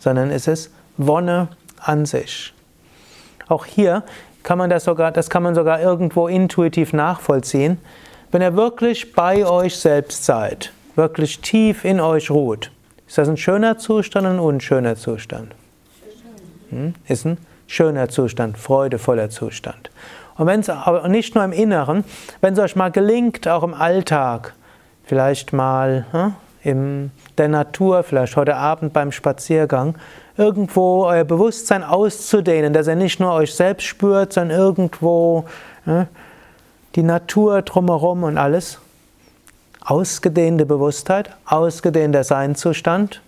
sondern 0.00 0.32
es 0.32 0.48
ist 0.48 0.72
Wonne 0.96 1.46
an 1.78 2.06
sich. 2.06 2.52
Auch 3.48 3.64
hier 3.64 4.02
kann 4.48 4.56
man 4.56 4.70
das 4.70 4.84
sogar, 4.84 5.12
das 5.12 5.28
kann 5.28 5.42
man 5.42 5.54
sogar 5.54 5.78
irgendwo 5.78 6.26
intuitiv 6.26 6.94
nachvollziehen. 6.94 7.76
Wenn 8.30 8.40
ihr 8.40 8.56
wirklich 8.56 9.12
bei 9.12 9.44
euch 9.44 9.76
selbst 9.76 10.24
seid, 10.24 10.72
wirklich 10.96 11.40
tief 11.40 11.84
in 11.84 12.00
euch 12.00 12.30
ruht, 12.30 12.70
ist 13.06 13.18
das 13.18 13.28
ein 13.28 13.36
schöner 13.36 13.76
Zustand 13.76 14.24
oder 14.24 14.36
ein 14.36 14.40
unschöner 14.40 14.96
Zustand? 14.96 15.54
Hm? 16.70 16.94
Ist 17.06 17.26
ein 17.26 17.36
schöner 17.66 18.08
Zustand, 18.08 18.56
freudevoller 18.56 19.28
Zustand. 19.28 19.90
Und 20.38 20.46
wenn 20.46 20.60
es 20.60 20.70
aber 20.70 21.06
nicht 21.08 21.34
nur 21.34 21.44
im 21.44 21.52
Inneren, 21.52 22.02
wenn 22.40 22.54
es 22.54 22.58
euch 22.58 22.74
mal 22.74 22.90
gelingt, 22.90 23.46
auch 23.48 23.62
im 23.62 23.74
Alltag, 23.74 24.54
vielleicht 25.04 25.52
mal 25.52 26.06
hm, 26.12 26.32
in 26.68 27.10
der 27.38 27.48
Natur, 27.48 28.02
vielleicht 28.02 28.36
heute 28.36 28.56
Abend 28.56 28.92
beim 28.92 29.10
Spaziergang, 29.12 29.96
irgendwo 30.36 31.04
euer 31.06 31.24
Bewusstsein 31.24 31.82
auszudehnen, 31.82 32.72
dass 32.72 32.86
ihr 32.86 32.94
nicht 32.94 33.20
nur 33.20 33.32
euch 33.32 33.54
selbst 33.54 33.86
spürt, 33.86 34.32
sondern 34.32 34.58
irgendwo 34.58 35.44
ja, 35.86 36.06
die 36.94 37.02
Natur 37.02 37.62
drumherum 37.62 38.22
und 38.22 38.38
alles. 38.38 38.78
Ausgedehnte 39.80 40.66
Bewusstheit, 40.66 41.30
ausgedehnter 41.46 42.22
Seinzustand. 42.22 43.22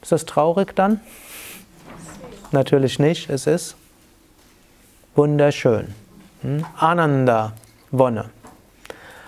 Ist 0.00 0.12
das 0.12 0.24
traurig 0.24 0.74
dann? 0.74 1.00
Natürlich 2.50 2.98
nicht, 2.98 3.28
es 3.28 3.46
ist 3.46 3.76
wunderschön. 5.14 5.94
Hm? 6.42 6.64
Ananda, 6.78 7.52
Wonne. 7.90 8.26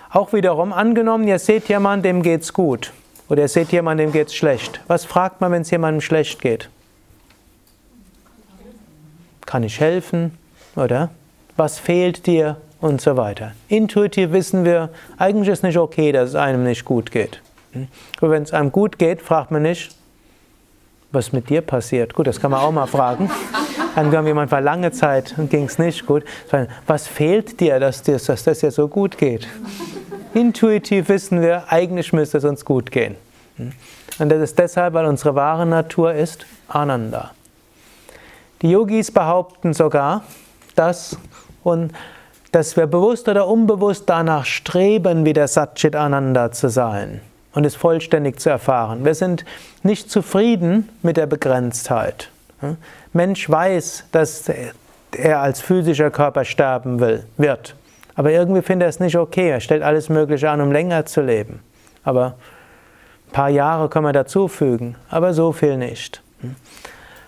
Auch 0.09 0.33
wiederum 0.33 0.73
angenommen, 0.73 1.27
ihr 1.27 1.37
seht 1.37 1.69
jemanden, 1.69 2.03
dem 2.03 2.23
geht's 2.23 2.51
gut. 2.53 2.91
Oder 3.31 3.43
ihr 3.43 3.47
seht 3.47 3.71
jemanden, 3.71 4.07
dem 4.07 4.11
geht's 4.11 4.35
schlecht. 4.35 4.81
Was 4.87 5.05
fragt 5.05 5.39
man, 5.39 5.53
wenn 5.53 5.61
es 5.61 5.71
jemandem 5.71 6.01
schlecht 6.01 6.41
geht? 6.41 6.67
Kann 9.45 9.63
ich 9.63 9.79
helfen? 9.79 10.37
Oder 10.75 11.11
was 11.55 11.79
fehlt 11.79 12.27
dir? 12.27 12.57
Und 12.81 12.99
so 12.99 13.15
weiter. 13.15 13.53
Intuitiv 13.69 14.33
wissen 14.33 14.65
wir, 14.65 14.89
eigentlich 15.17 15.47
ist 15.47 15.59
es 15.59 15.63
nicht 15.63 15.77
okay, 15.77 16.11
dass 16.11 16.29
es 16.29 16.35
einem 16.35 16.63
nicht 16.63 16.83
gut 16.83 17.11
geht. 17.11 17.39
Und 17.73 17.87
hm? 18.19 18.31
wenn 18.31 18.43
es 18.43 18.51
einem 18.51 18.71
gut 18.71 18.99
geht, 18.99 19.21
fragt 19.21 19.51
man 19.51 19.61
nicht, 19.61 19.95
was 21.13 21.31
mit 21.31 21.49
dir 21.49 21.61
passiert. 21.61 22.13
Gut, 22.13 22.27
das 22.27 22.41
kann 22.41 22.51
man 22.51 22.59
auch 22.59 22.71
mal 22.73 22.87
fragen. 22.87 23.31
Angenommen, 23.95 24.27
jemand 24.27 24.51
war 24.51 24.59
lange 24.59 24.91
Zeit 24.91 25.35
und 25.37 25.49
ging 25.49 25.65
es 25.65 25.77
nicht 25.77 26.05
gut. 26.05 26.25
Was 26.85 27.07
fehlt 27.07 27.61
dir, 27.61 27.79
dass, 27.79 28.01
dir, 28.01 28.17
dass 28.17 28.43
das 28.43 28.59
dir 28.59 28.71
so 28.71 28.89
gut 28.89 29.17
geht? 29.17 29.47
Intuitiv 30.33 31.09
wissen 31.09 31.41
wir, 31.41 31.71
eigentlich 31.71 32.13
müsste 32.13 32.37
es 32.37 32.45
uns 32.45 32.63
gut 32.63 32.91
gehen. 32.91 33.15
Und 33.57 34.29
das 34.29 34.39
ist 34.41 34.59
deshalb, 34.59 34.93
weil 34.93 35.05
unsere 35.05 35.35
wahre 35.35 35.65
Natur 35.65 36.13
ist 36.13 36.45
Ananda. 36.67 37.31
Die 38.61 38.69
Yogis 38.69 39.11
behaupten 39.11 39.73
sogar, 39.73 40.23
dass, 40.75 41.17
und, 41.63 41.91
dass 42.51 42.77
wir 42.77 42.87
bewusst 42.87 43.27
oder 43.27 43.47
unbewusst 43.47 44.03
danach 44.07 44.45
streben, 44.45 45.25
wie 45.25 45.33
der 45.33 45.47
Satchit 45.47 45.95
Ananda 45.95 46.51
zu 46.51 46.69
sein 46.69 47.21
und 47.53 47.65
es 47.65 47.75
vollständig 47.75 48.39
zu 48.39 48.49
erfahren. 48.49 49.03
Wir 49.03 49.15
sind 49.15 49.45
nicht 49.83 50.09
zufrieden 50.09 50.89
mit 51.01 51.17
der 51.17 51.25
Begrenztheit. 51.25 52.29
Mensch 53.13 53.49
weiß, 53.49 54.05
dass 54.11 54.49
er 55.11 55.41
als 55.41 55.59
physischer 55.59 56.11
Körper 56.11 56.45
sterben 56.45 56.99
will, 56.99 57.25
wird. 57.37 57.75
Aber 58.15 58.31
irgendwie 58.31 58.61
findet 58.61 58.85
er 58.85 58.89
es 58.89 58.99
nicht 58.99 59.17
okay. 59.17 59.49
Er 59.49 59.59
stellt 59.59 59.83
alles 59.83 60.09
Mögliche 60.09 60.49
an, 60.49 60.61
um 60.61 60.71
länger 60.71 61.05
zu 61.05 61.21
leben. 61.21 61.61
Aber 62.03 62.35
ein 63.27 63.33
paar 63.33 63.49
Jahre 63.49 63.89
können 63.89 64.05
wir 64.05 64.13
dazufügen, 64.13 64.95
aber 65.09 65.33
so 65.33 65.51
viel 65.51 65.77
nicht. 65.77 66.21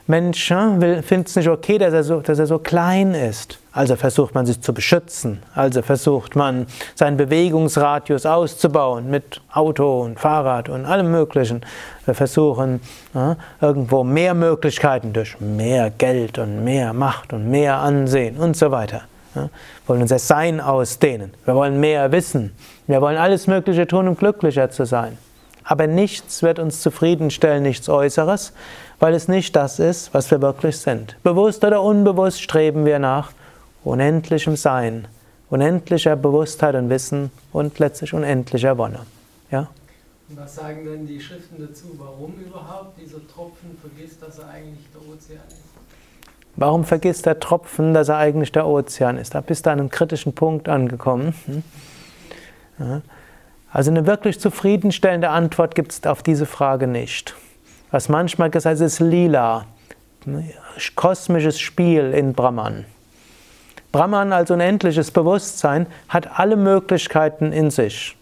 Mensch 0.05 0.47
findet 0.47 1.27
es 1.27 1.35
nicht 1.37 1.47
okay, 1.47 1.77
dass 1.77 1.93
er, 1.93 2.03
so, 2.03 2.19
dass 2.19 2.37
er 2.37 2.45
so 2.45 2.59
klein 2.59 3.13
ist. 3.13 3.59
Also 3.71 3.95
versucht 3.95 4.35
man 4.35 4.45
sich 4.45 4.59
zu 4.59 4.73
beschützen. 4.73 5.41
Also 5.55 5.81
versucht 5.81 6.35
man 6.35 6.67
seinen 6.93 7.15
Bewegungsradius 7.15 8.25
auszubauen 8.25 9.09
mit 9.09 9.39
Auto 9.53 10.01
und 10.01 10.19
Fahrrad 10.19 10.67
und 10.67 10.85
allem 10.85 11.09
Möglichen. 11.09 11.61
Wir 12.03 12.15
versuchen 12.15 12.81
ja, 13.13 13.37
irgendwo 13.61 14.03
mehr 14.03 14.33
Möglichkeiten 14.33 15.13
durch 15.13 15.39
mehr 15.39 15.89
Geld 15.89 16.37
und 16.37 16.65
mehr 16.65 16.91
Macht 16.91 17.31
und 17.31 17.49
mehr 17.49 17.77
Ansehen 17.77 18.35
und 18.37 18.57
so 18.57 18.71
weiter. 18.71 19.03
Ja, 19.35 19.49
wollen 19.87 20.01
unser 20.01 20.19
Sein 20.19 20.61
ausdehnen. 20.61 21.33
Wir 21.45 21.55
wollen 21.55 21.79
mehr 21.79 22.11
wissen. 22.11 22.53
Wir 22.87 23.01
wollen 23.01 23.17
alles 23.17 23.47
Mögliche 23.47 23.87
tun, 23.87 24.07
um 24.07 24.15
glücklicher 24.15 24.69
zu 24.69 24.85
sein. 24.85 25.17
Aber 25.63 25.87
nichts 25.87 26.43
wird 26.43 26.59
uns 26.59 26.81
zufriedenstellen, 26.81 27.63
nichts 27.63 27.89
Äußeres, 27.89 28.53
weil 28.99 29.13
es 29.13 29.27
nicht 29.27 29.55
das 29.55 29.79
ist, 29.79 30.13
was 30.13 30.29
wir 30.29 30.41
wirklich 30.41 30.77
sind. 30.77 31.15
Bewusst 31.23 31.63
oder 31.63 31.81
unbewusst 31.81 32.41
streben 32.41 32.85
wir 32.85 32.99
nach 32.99 33.31
unendlichem 33.83 34.55
Sein, 34.55 35.07
unendlicher 35.49 36.15
Bewusstheit 36.15 36.75
und 36.75 36.89
Wissen 36.89 37.31
und 37.51 37.79
letztlich 37.79 38.13
unendlicher 38.13 38.77
Wonne. 38.77 38.99
Ja? 39.51 39.69
Und 40.29 40.37
was 40.37 40.55
sagen 40.55 40.85
denn 40.85 41.07
die 41.07 41.19
Schriften 41.19 41.65
dazu? 41.65 41.85
Warum 41.97 42.33
überhaupt 42.35 42.99
dieser 42.99 43.25
Tropfen 43.27 43.77
vergisst, 43.81 44.21
dass 44.21 44.39
er 44.39 44.49
eigentlich 44.49 44.85
der 44.93 45.01
Ozean 45.01 45.47
ist? 45.47 45.72
Warum 46.55 46.83
vergisst 46.83 47.25
der 47.25 47.39
Tropfen, 47.39 47.93
dass 47.93 48.09
er 48.09 48.17
eigentlich 48.17 48.51
der 48.51 48.67
Ozean 48.67 49.17
ist? 49.17 49.33
Da 49.33 49.41
bist 49.41 49.65
du 49.65 49.71
an 49.71 49.79
einem 49.79 49.89
kritischen 49.89 50.33
Punkt 50.33 50.69
angekommen. 50.69 51.33
Hm? 52.77 53.01
Also 53.71 53.89
eine 53.89 54.05
wirklich 54.05 54.39
zufriedenstellende 54.39 55.29
Antwort 55.29 55.73
gibt 55.73 55.91
es 55.91 56.05
auf 56.05 56.21
diese 56.21 56.45
Frage 56.45 56.85
nicht. 56.85 57.35
Was 57.89 58.07
manchmal 58.07 58.49
gesagt 58.49 58.75
ist, 58.75 58.81
ist 58.81 58.99
lila, 58.99 59.65
kosmisches 60.95 61.59
Spiel 61.59 62.13
in 62.13 62.33
Brahman. 62.33 62.85
Brahman 63.91 64.33
als 64.33 64.49
unendliches 64.49 65.11
Bewusstsein 65.11 65.87
hat 66.09 66.39
alle 66.39 66.55
Möglichkeiten 66.55 67.51
in 67.51 67.69
sich. 67.69 68.15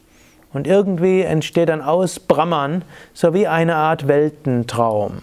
Und 0.54 0.68
irgendwie 0.68 1.22
entsteht 1.22 1.70
dann 1.70 1.82
aus 1.82 2.20
Brahman 2.20 2.84
so 3.14 3.34
wie 3.34 3.48
eine 3.48 3.76
Art 3.76 4.08
Weltentraum. 4.08 5.22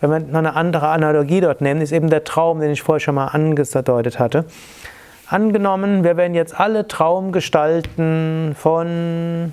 Hm? 0.00 0.10
Wenn 0.10 0.10
wir 0.10 0.20
noch 0.20 0.38
eine 0.38 0.56
andere 0.56 0.88
Analogie 0.88 1.40
dort 1.40 1.60
nehmen, 1.60 1.80
ist 1.80 1.92
eben 1.92 2.10
der 2.10 2.24
Traum, 2.24 2.60
den 2.60 2.70
ich 2.70 2.82
vorher 2.82 3.00
schon 3.00 3.14
mal 3.14 3.28
angedeutet 3.28 4.18
hatte. 4.18 4.44
Angenommen, 5.26 6.02
wir 6.02 6.16
wären 6.16 6.34
jetzt 6.34 6.58
alle 6.58 6.88
Traumgestalten 6.88 8.56
von 8.58 9.52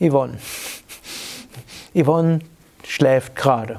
Yvonne. 0.00 0.38
Yvonne 1.94 2.40
schläft 2.84 3.36
gerade. 3.36 3.78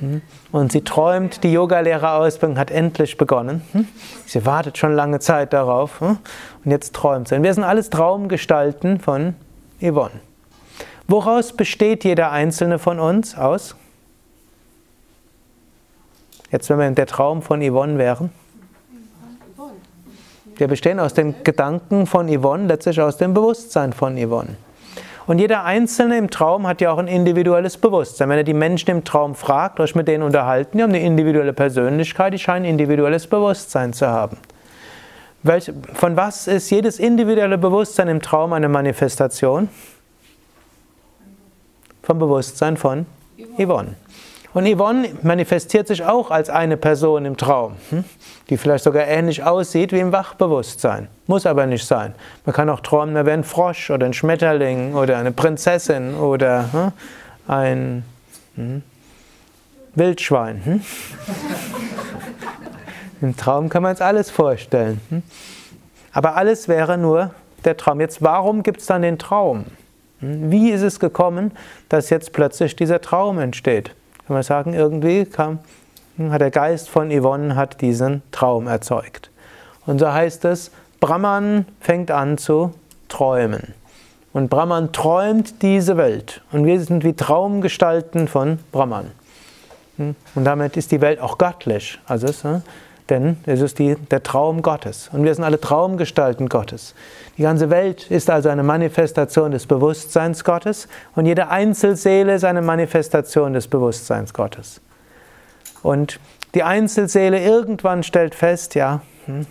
Hm? 0.00 0.22
Und 0.50 0.72
sie 0.72 0.82
träumt, 0.82 1.44
die 1.44 1.52
Yogalehrerausbildung 1.52 2.58
hat 2.58 2.70
endlich 2.70 3.16
begonnen. 3.16 3.62
Hm? 3.72 3.86
Sie 4.26 4.44
wartet 4.46 4.78
schon 4.78 4.94
lange 4.94 5.20
Zeit 5.20 5.52
darauf. 5.52 6.00
Und 6.00 6.18
jetzt 6.64 6.94
träumt 6.94 7.28
sie. 7.28 7.36
Und 7.36 7.42
wir 7.42 7.52
sind 7.52 7.64
alles 7.64 7.90
Traumgestalten 7.90 9.00
von 9.00 9.34
Yvonne. 9.80 10.27
Woraus 11.10 11.54
besteht 11.54 12.04
jeder 12.04 12.30
einzelne 12.32 12.78
von 12.78 13.00
uns 13.00 13.34
aus? 13.34 13.74
Jetzt, 16.52 16.68
wenn 16.68 16.78
wir 16.78 16.86
in 16.86 16.94
der 16.94 17.06
Traum 17.06 17.40
von 17.40 17.62
Yvonne 17.62 17.96
wären. 17.96 18.30
Wir 20.56 20.68
bestehen 20.68 21.00
aus 21.00 21.14
den 21.14 21.42
Gedanken 21.44 22.06
von 22.06 22.28
Yvonne, 22.28 22.66
letztlich 22.66 23.00
aus 23.00 23.16
dem 23.16 23.32
Bewusstsein 23.32 23.94
von 23.94 24.18
Yvonne. 24.18 24.56
Und 25.26 25.38
jeder 25.38 25.64
Einzelne 25.64 26.18
im 26.18 26.28
Traum 26.28 26.66
hat 26.66 26.82
ja 26.82 26.90
auch 26.90 26.98
ein 26.98 27.08
individuelles 27.08 27.78
Bewusstsein. 27.78 28.28
Wenn 28.28 28.38
ihr 28.38 28.44
die 28.44 28.54
Menschen 28.54 28.90
im 28.90 29.04
Traum 29.04 29.34
fragt, 29.34 29.80
euch 29.80 29.94
mit 29.94 30.08
denen 30.08 30.22
unterhalten, 30.22 30.76
die 30.76 30.82
haben 30.82 30.90
eine 30.90 31.02
individuelle 31.02 31.54
Persönlichkeit, 31.54 32.34
die 32.34 32.38
scheinen 32.38 32.66
ein 32.66 32.72
individuelles 32.72 33.26
Bewusstsein 33.26 33.94
zu 33.94 34.08
haben. 34.08 34.36
von 35.94 36.16
was 36.16 36.48
ist 36.48 36.68
jedes 36.68 36.98
individuelle 36.98 37.56
Bewusstsein 37.56 38.08
im 38.08 38.20
Traum 38.20 38.52
eine 38.52 38.68
Manifestation? 38.68 39.70
Vom 42.08 42.18
Bewusstsein 42.18 42.78
von 42.78 43.04
Yvonne. 43.58 43.94
Und 44.54 44.66
Yvonne 44.66 45.10
manifestiert 45.20 45.88
sich 45.88 46.02
auch 46.02 46.30
als 46.30 46.48
eine 46.48 46.78
Person 46.78 47.26
im 47.26 47.36
Traum, 47.36 47.74
hm, 47.90 48.02
die 48.48 48.56
vielleicht 48.56 48.84
sogar 48.84 49.06
ähnlich 49.06 49.44
aussieht 49.44 49.92
wie 49.92 49.98
im 49.98 50.10
Wachbewusstsein. 50.10 51.08
Muss 51.26 51.44
aber 51.44 51.66
nicht 51.66 51.86
sein. 51.86 52.14
Man 52.46 52.54
kann 52.54 52.70
auch 52.70 52.80
träumen, 52.80 53.14
er 53.14 53.26
wäre 53.26 53.36
ein 53.36 53.44
Frosch 53.44 53.90
oder 53.90 54.06
ein 54.06 54.14
Schmetterling 54.14 54.94
oder 54.94 55.18
eine 55.18 55.32
Prinzessin 55.32 56.14
oder 56.14 56.72
hm, 56.72 56.92
ein 57.46 58.04
hm, 58.56 58.82
Wildschwein. 59.94 60.82
Im 63.20 63.36
Traum 63.36 63.68
kann 63.68 63.82
man 63.82 63.96
sich 63.96 64.04
alles 64.04 64.30
vorstellen. 64.30 65.02
Aber 66.14 66.36
alles 66.36 66.68
wäre 66.68 66.96
nur 66.96 67.32
der 67.66 67.76
Traum. 67.76 68.00
Jetzt, 68.00 68.22
warum 68.22 68.62
gibt 68.62 68.80
es 68.80 68.86
dann 68.86 69.02
den 69.02 69.18
Traum? 69.18 69.66
Wie 70.20 70.70
ist 70.70 70.82
es 70.82 70.98
gekommen, 70.98 71.52
dass 71.88 72.10
jetzt 72.10 72.32
plötzlich 72.32 72.74
dieser 72.76 73.00
Traum 73.00 73.38
entsteht? 73.38 73.94
Kann 74.26 74.34
man 74.34 74.42
sagen, 74.42 74.74
irgendwie 74.74 75.24
kam, 75.24 75.60
hat 76.30 76.40
der 76.40 76.50
Geist 76.50 76.88
von 76.88 77.10
Yvonne 77.10 77.54
hat 77.54 77.80
diesen 77.80 78.22
Traum 78.32 78.66
erzeugt. 78.66 79.30
Und 79.86 80.00
so 80.00 80.12
heißt 80.12 80.44
es, 80.44 80.70
Brahman 81.00 81.66
fängt 81.80 82.10
an 82.10 82.36
zu 82.38 82.74
träumen. 83.08 83.74
Und 84.32 84.50
Brahman 84.50 84.92
träumt 84.92 85.62
diese 85.62 85.96
Welt. 85.96 86.42
Und 86.52 86.66
wir 86.66 86.80
sind 86.80 87.04
wie 87.04 87.14
Traumgestalten 87.14 88.28
von 88.28 88.58
Brahman. 88.72 89.10
Und 89.96 90.44
damit 90.44 90.76
ist 90.76 90.92
die 90.92 91.00
Welt 91.00 91.20
auch 91.20 91.38
göttlich. 91.38 91.98
Also 92.06 92.26
es, 92.26 92.44
denn 93.08 93.36
es 93.46 93.60
ist 93.60 93.78
die, 93.78 93.96
der 93.96 94.22
Traum 94.22 94.62
Gottes. 94.62 95.08
Und 95.12 95.24
wir 95.24 95.34
sind 95.34 95.44
alle 95.44 95.60
Traumgestalten 95.60 96.48
Gottes. 96.48 96.94
Die 97.38 97.42
ganze 97.42 97.70
Welt 97.70 98.10
ist 98.10 98.28
also 98.30 98.48
eine 98.48 98.64
Manifestation 98.64 99.52
des 99.52 99.66
Bewusstseins 99.66 100.42
Gottes 100.42 100.88
und 101.14 101.24
jede 101.24 101.48
Einzelseele 101.48 102.34
ist 102.34 102.44
eine 102.44 102.62
Manifestation 102.62 103.52
des 103.52 103.68
Bewusstseins 103.68 104.34
Gottes. 104.34 104.80
Und 105.84 106.18
die 106.54 106.64
Einzelseele 106.64 107.40
irgendwann 107.40 108.02
stellt 108.02 108.34
fest, 108.34 108.74
ja, 108.74 109.02
hm, 109.26 109.46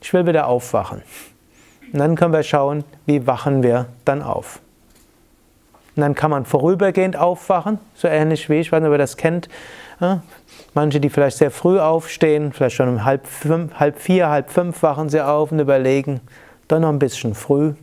ich 0.00 0.14
will 0.14 0.26
wieder 0.26 0.46
aufwachen. 0.46 1.02
Und 1.92 1.98
dann 1.98 2.16
können 2.16 2.32
wir 2.32 2.42
schauen, 2.42 2.84
wie 3.04 3.26
wachen 3.26 3.62
wir 3.62 3.86
dann 4.06 4.22
auf. 4.22 4.60
Und 5.94 6.00
dann 6.00 6.14
kann 6.14 6.30
man 6.30 6.46
vorübergehend 6.46 7.16
aufwachen, 7.16 7.78
so 7.94 8.08
ähnlich 8.08 8.48
wie 8.48 8.60
ich, 8.60 8.72
weiß 8.72 8.80
nicht, 8.80 8.88
ob 8.88 8.94
ihr 8.94 8.98
das 8.98 9.18
kennt. 9.18 9.50
Manche, 10.72 11.00
die 11.00 11.10
vielleicht 11.10 11.36
sehr 11.36 11.50
früh 11.50 11.80
aufstehen, 11.80 12.54
vielleicht 12.54 12.76
schon 12.76 12.88
um 12.88 13.04
halb, 13.04 13.26
fünf, 13.26 13.74
halb 13.74 13.98
vier, 13.98 14.30
halb 14.30 14.50
fünf 14.50 14.82
wachen 14.82 15.10
sie 15.10 15.20
auf 15.20 15.52
und 15.52 15.58
überlegen, 15.58 16.22
dann 16.68 16.82
noch 16.82 16.88
ein 16.88 16.98
bisschen 16.98 17.34
früh. 17.34 17.74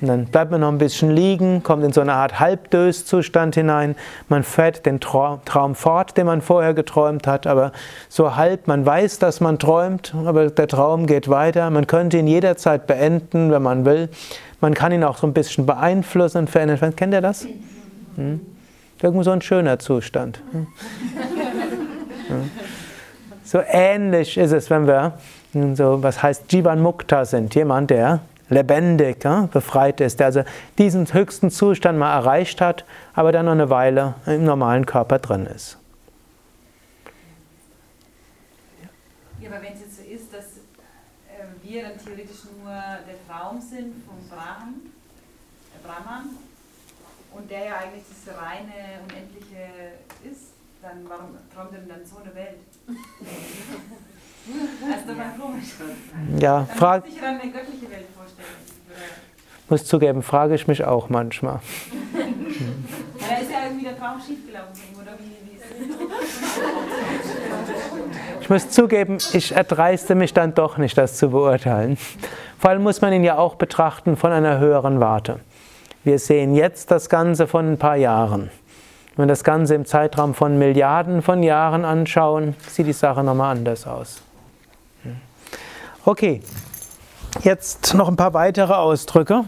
Und 0.00 0.06
dann 0.06 0.26
bleibt 0.26 0.50
man 0.52 0.60
noch 0.60 0.68
ein 0.68 0.78
bisschen 0.78 1.10
liegen, 1.10 1.62
kommt 1.62 1.82
in 1.84 1.92
so 1.92 2.00
eine 2.00 2.12
Art 2.12 2.38
Halbdöszustand 2.38 3.56
hinein. 3.56 3.96
Man 4.28 4.44
fährt 4.44 4.86
den 4.86 5.00
Traum 5.00 5.74
fort, 5.74 6.16
den 6.16 6.26
man 6.26 6.40
vorher 6.40 6.72
geträumt 6.72 7.26
hat, 7.26 7.46
aber 7.48 7.72
so 8.08 8.36
halb, 8.36 8.68
man 8.68 8.86
weiß, 8.86 9.18
dass 9.18 9.40
man 9.40 9.58
träumt, 9.58 10.14
aber 10.24 10.50
der 10.50 10.68
Traum 10.68 11.06
geht 11.06 11.28
weiter. 11.28 11.68
Man 11.70 11.88
könnte 11.88 12.18
ihn 12.18 12.28
jederzeit 12.28 12.86
beenden, 12.86 13.50
wenn 13.50 13.62
man 13.62 13.84
will. 13.84 14.08
Man 14.60 14.74
kann 14.74 14.92
ihn 14.92 15.02
auch 15.02 15.18
so 15.18 15.26
ein 15.26 15.32
bisschen 15.32 15.66
beeinflussen 15.66 16.38
und 16.38 16.50
verändern. 16.50 16.94
Kennt 16.94 17.14
ihr 17.14 17.20
das? 17.20 17.46
Hm? 18.16 18.40
Irgendwo 19.02 19.22
so 19.22 19.30
ein 19.30 19.42
schöner 19.42 19.78
Zustand. 19.78 20.40
Hm? 20.52 20.66
So 23.44 23.60
ähnlich 23.66 24.36
ist 24.36 24.52
es, 24.52 24.68
wenn 24.70 24.86
wir 24.86 25.14
so, 25.74 26.02
was 26.02 26.22
heißt 26.22 26.52
Jivan 26.52 26.82
Mukta 26.82 27.24
sind, 27.24 27.54
jemand, 27.54 27.90
der 27.90 28.20
lebendig, 28.48 29.20
befreit 29.52 30.00
ist, 30.00 30.20
der 30.20 30.26
also 30.26 30.42
diesen 30.78 31.12
höchsten 31.12 31.50
Zustand 31.50 31.98
mal 31.98 32.14
erreicht 32.14 32.60
hat, 32.60 32.84
aber 33.14 33.32
dann 33.32 33.46
noch 33.46 33.52
eine 33.52 33.70
Weile 33.70 34.14
im 34.26 34.44
normalen 34.44 34.86
Körper 34.86 35.18
drin 35.18 35.46
ist. 35.46 35.78
Ja, 39.40 39.50
aber 39.50 39.62
wenn 39.62 39.74
es 39.74 39.80
jetzt 39.80 39.96
so 39.96 40.02
ist, 40.02 40.32
dass 40.32 40.44
äh, 41.28 41.44
wir 41.62 41.82
dann 41.82 41.98
theoretisch 41.98 42.44
nur 42.60 42.72
der 42.72 43.16
Traum 43.28 43.60
sind 43.60 44.04
vom 44.06 44.28
Brahman, 44.28 44.74
Brahman 45.84 46.30
und 47.32 47.50
der 47.50 47.66
ja 47.66 47.76
eigentlich 47.76 48.04
das 48.08 48.34
reine, 48.36 49.00
unendliche 49.04 49.94
ist, 50.30 50.52
dann 50.82 51.08
warum 51.08 51.36
träumt 51.54 51.72
er 51.72 51.78
denn 51.78 51.88
dann 51.88 52.04
so 52.04 52.18
eine 52.18 52.34
Welt? 52.34 52.58
das 54.88 55.00
ist 55.00 55.08
doch 55.08 55.16
mal 55.16 55.32
komisch. 55.38 55.68
Ja, 56.38 56.66
frag. 56.76 57.04
Ich 57.06 57.20
dann 57.20 57.40
eine 57.40 57.50
göttliche 57.50 57.90
Welt 57.90 58.06
vorstellen. 58.16 58.48
Muss 59.68 59.84
zugeben, 59.84 60.22
frage 60.22 60.54
ich 60.54 60.66
mich 60.66 60.84
auch 60.84 61.10
manchmal. 61.10 61.60
da 63.28 63.36
ist 63.36 63.50
ja 63.50 63.64
irgendwie 63.66 63.84
der 63.84 63.98
Traum 63.98 64.18
schiefgelaufen, 64.18 64.72
oder 64.96 65.12
wie, 65.18 65.36
wie 65.46 65.56
ist 65.56 65.64
Ich 68.40 68.48
muss 68.48 68.70
zugeben, 68.70 69.18
ich 69.34 69.54
erdreiste 69.54 70.14
mich 70.14 70.32
dann 70.32 70.54
doch 70.54 70.78
nicht, 70.78 70.96
das 70.96 71.18
zu 71.18 71.30
beurteilen. 71.30 71.98
Vor 72.58 72.70
allem 72.70 72.82
muss 72.82 73.02
man 73.02 73.12
ihn 73.12 73.24
ja 73.24 73.36
auch 73.36 73.56
betrachten 73.56 74.16
von 74.16 74.32
einer 74.32 74.58
höheren 74.58 75.00
Warte. 75.00 75.40
Wir 76.02 76.18
sehen 76.18 76.54
jetzt 76.54 76.90
das 76.90 77.10
Ganze 77.10 77.46
von 77.46 77.72
ein 77.72 77.78
paar 77.78 77.96
Jahren. 77.96 78.50
Wenn 79.16 79.26
wir 79.26 79.32
das 79.32 79.44
Ganze 79.44 79.74
im 79.74 79.84
Zeitraum 79.84 80.32
von 80.32 80.58
Milliarden 80.58 81.20
von 81.20 81.42
Jahren 81.42 81.84
anschauen, 81.84 82.54
sieht 82.66 82.86
die 82.86 82.92
Sache 82.94 83.22
nochmal 83.22 83.56
anders 83.56 83.86
aus. 83.86 84.22
Okay, 86.04 86.40
jetzt 87.42 87.94
noch 87.94 88.08
ein 88.08 88.16
paar 88.16 88.32
weitere 88.34 88.72
Ausdrücke. 88.72 89.44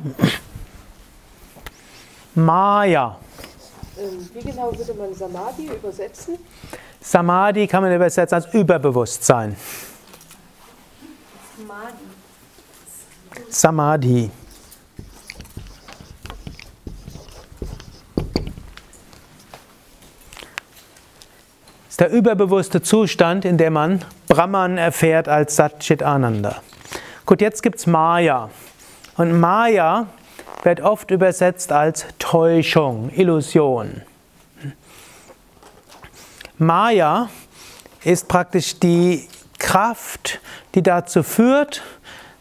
Maya. 2.34 3.18
Ähm, 3.98 4.28
wie 4.32 4.40
genau 4.40 4.72
würde 4.76 4.94
man 4.94 5.14
Samadhi 5.14 5.66
übersetzen? 5.66 6.38
Samadhi 7.00 7.66
kann 7.66 7.82
man 7.82 7.94
übersetzen 7.94 8.34
als 8.34 8.52
Überbewusstsein. 8.54 9.56
Samadhi. 11.56 11.94
Samadhi. 13.48 14.30
der 22.00 22.10
überbewusste 22.10 22.80
Zustand, 22.80 23.44
in 23.44 23.58
dem 23.58 23.74
man 23.74 24.02
Brahman 24.40 24.78
erfährt 24.78 25.28
als 25.28 25.56
Satchit 25.56 26.02
Ananda. 26.02 26.62
Gut, 27.26 27.42
jetzt 27.42 27.62
gibt 27.62 27.76
es 27.76 27.86
Maya. 27.86 28.48
Und 29.18 29.38
Maya 29.38 30.06
wird 30.62 30.80
oft 30.80 31.10
übersetzt 31.10 31.72
als 31.72 32.06
Täuschung, 32.18 33.10
Illusion. 33.14 34.00
Maya 36.56 37.28
ist 38.02 38.28
praktisch 38.28 38.80
die 38.80 39.28
Kraft, 39.58 40.40
die 40.74 40.82
dazu 40.82 41.22
führt, 41.22 41.82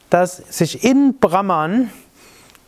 dass 0.10 0.38
sich 0.38 0.86
in 0.86 1.20
Brahman 1.20 1.90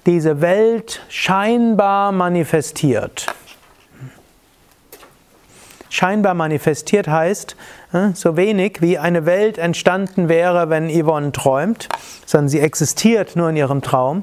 diese 0.05 0.41
Welt 0.41 1.03
scheinbar 1.07 2.11
manifestiert. 2.11 3.27
Scheinbar 5.91 6.33
manifestiert 6.33 7.07
heißt, 7.07 7.55
äh, 7.93 8.09
so 8.15 8.35
wenig 8.35 8.81
wie 8.81 8.97
eine 8.97 9.27
Welt 9.27 9.59
entstanden 9.59 10.29
wäre, 10.29 10.69
wenn 10.69 10.89
Yvonne 10.89 11.31
träumt, 11.31 11.89
sondern 12.25 12.49
sie 12.49 12.59
existiert 12.59 13.35
nur 13.35 13.49
in 13.49 13.57
ihrem 13.57 13.83
Traum, 13.83 14.21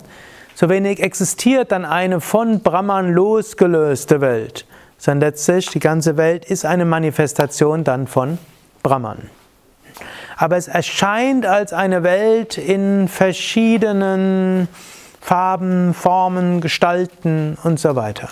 so 0.55 0.69
wenig 0.69 1.01
existiert 1.01 1.71
dann 1.71 1.85
eine 1.85 2.21
von 2.21 2.61
Brahman 2.61 3.13
losgelöste 3.13 4.21
Welt, 4.21 4.67
sondern 4.97 5.29
letztlich 5.29 5.69
die 5.69 5.79
ganze 5.79 6.17
Welt 6.17 6.45
ist 6.45 6.65
eine 6.65 6.85
Manifestation 6.85 7.85
dann 7.85 8.09
von 8.09 8.39
Brahman. 8.83 9.31
Aber 10.37 10.57
es 10.57 10.67
erscheint 10.67 11.47
als 11.47 11.73
eine 11.73 12.03
Welt 12.03 12.59
in 12.59 13.09
verschiedenen 13.09 14.69
Farben, 15.21 15.95
Formen, 15.95 16.61
Gestalten 16.61 17.59
und 17.63 17.79
so 17.79 17.95
weiter. 17.97 18.29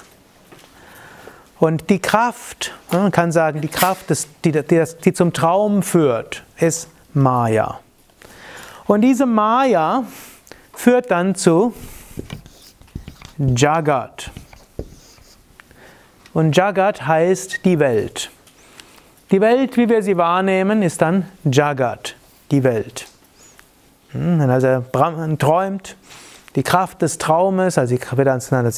Und 1.59 1.89
die 1.89 1.99
Kraft, 1.99 2.75
man 2.91 3.11
kann 3.11 3.33
sagen, 3.33 3.61
die 3.61 3.69
Kraft, 3.69 4.07
die, 4.45 4.53
die, 4.53 4.85
die 5.05 5.13
zum 5.13 5.33
Traum 5.33 5.83
führt, 5.83 6.45
ist 6.59 6.89
Maya. 7.15 7.81
Und 8.87 9.01
diese 9.01 9.27
Maya 9.27 10.05
führt 10.75 11.11
dann 11.11 11.35
zu 11.35 11.75
Jagat. 13.39 14.31
Und 16.35 16.55
Jagat 16.55 17.07
heißt 17.07 17.65
die 17.65 17.79
Welt. 17.79 18.31
Die 19.31 19.41
Welt, 19.41 19.77
wie 19.77 19.89
wir 19.89 20.03
sie 20.03 20.17
wahrnehmen, 20.17 20.83
ist 20.83 21.03
dann 21.03 21.27
Jagat, 21.45 22.15
die 22.51 22.63
Welt. 22.63 23.07
Hm, 24.13 24.41
also 24.41 24.85
Brahman 24.93 25.39
träumt, 25.39 25.97
die 26.57 26.63
Kraft 26.63 27.03
des 27.03 27.19
Traumes, 27.19 27.77
also 27.79 27.95
die 27.95 28.17
wird 28.17 28.29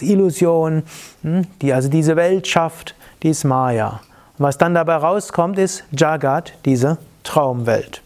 Illusion, 0.03 0.83
hm, 1.23 1.47
die 1.63 1.73
also 1.73 1.89
diese 1.89 2.17
Welt 2.17 2.47
schafft, 2.47 2.95
die 3.23 3.31
ist 3.31 3.45
Maya. 3.45 4.01
Und 4.37 4.45
was 4.45 4.59
dann 4.59 4.75
dabei 4.75 4.97
rauskommt, 4.97 5.59
ist 5.59 5.85
Jagat, 5.93 6.53
diese 6.65 6.99
Traumwelt. 7.23 8.03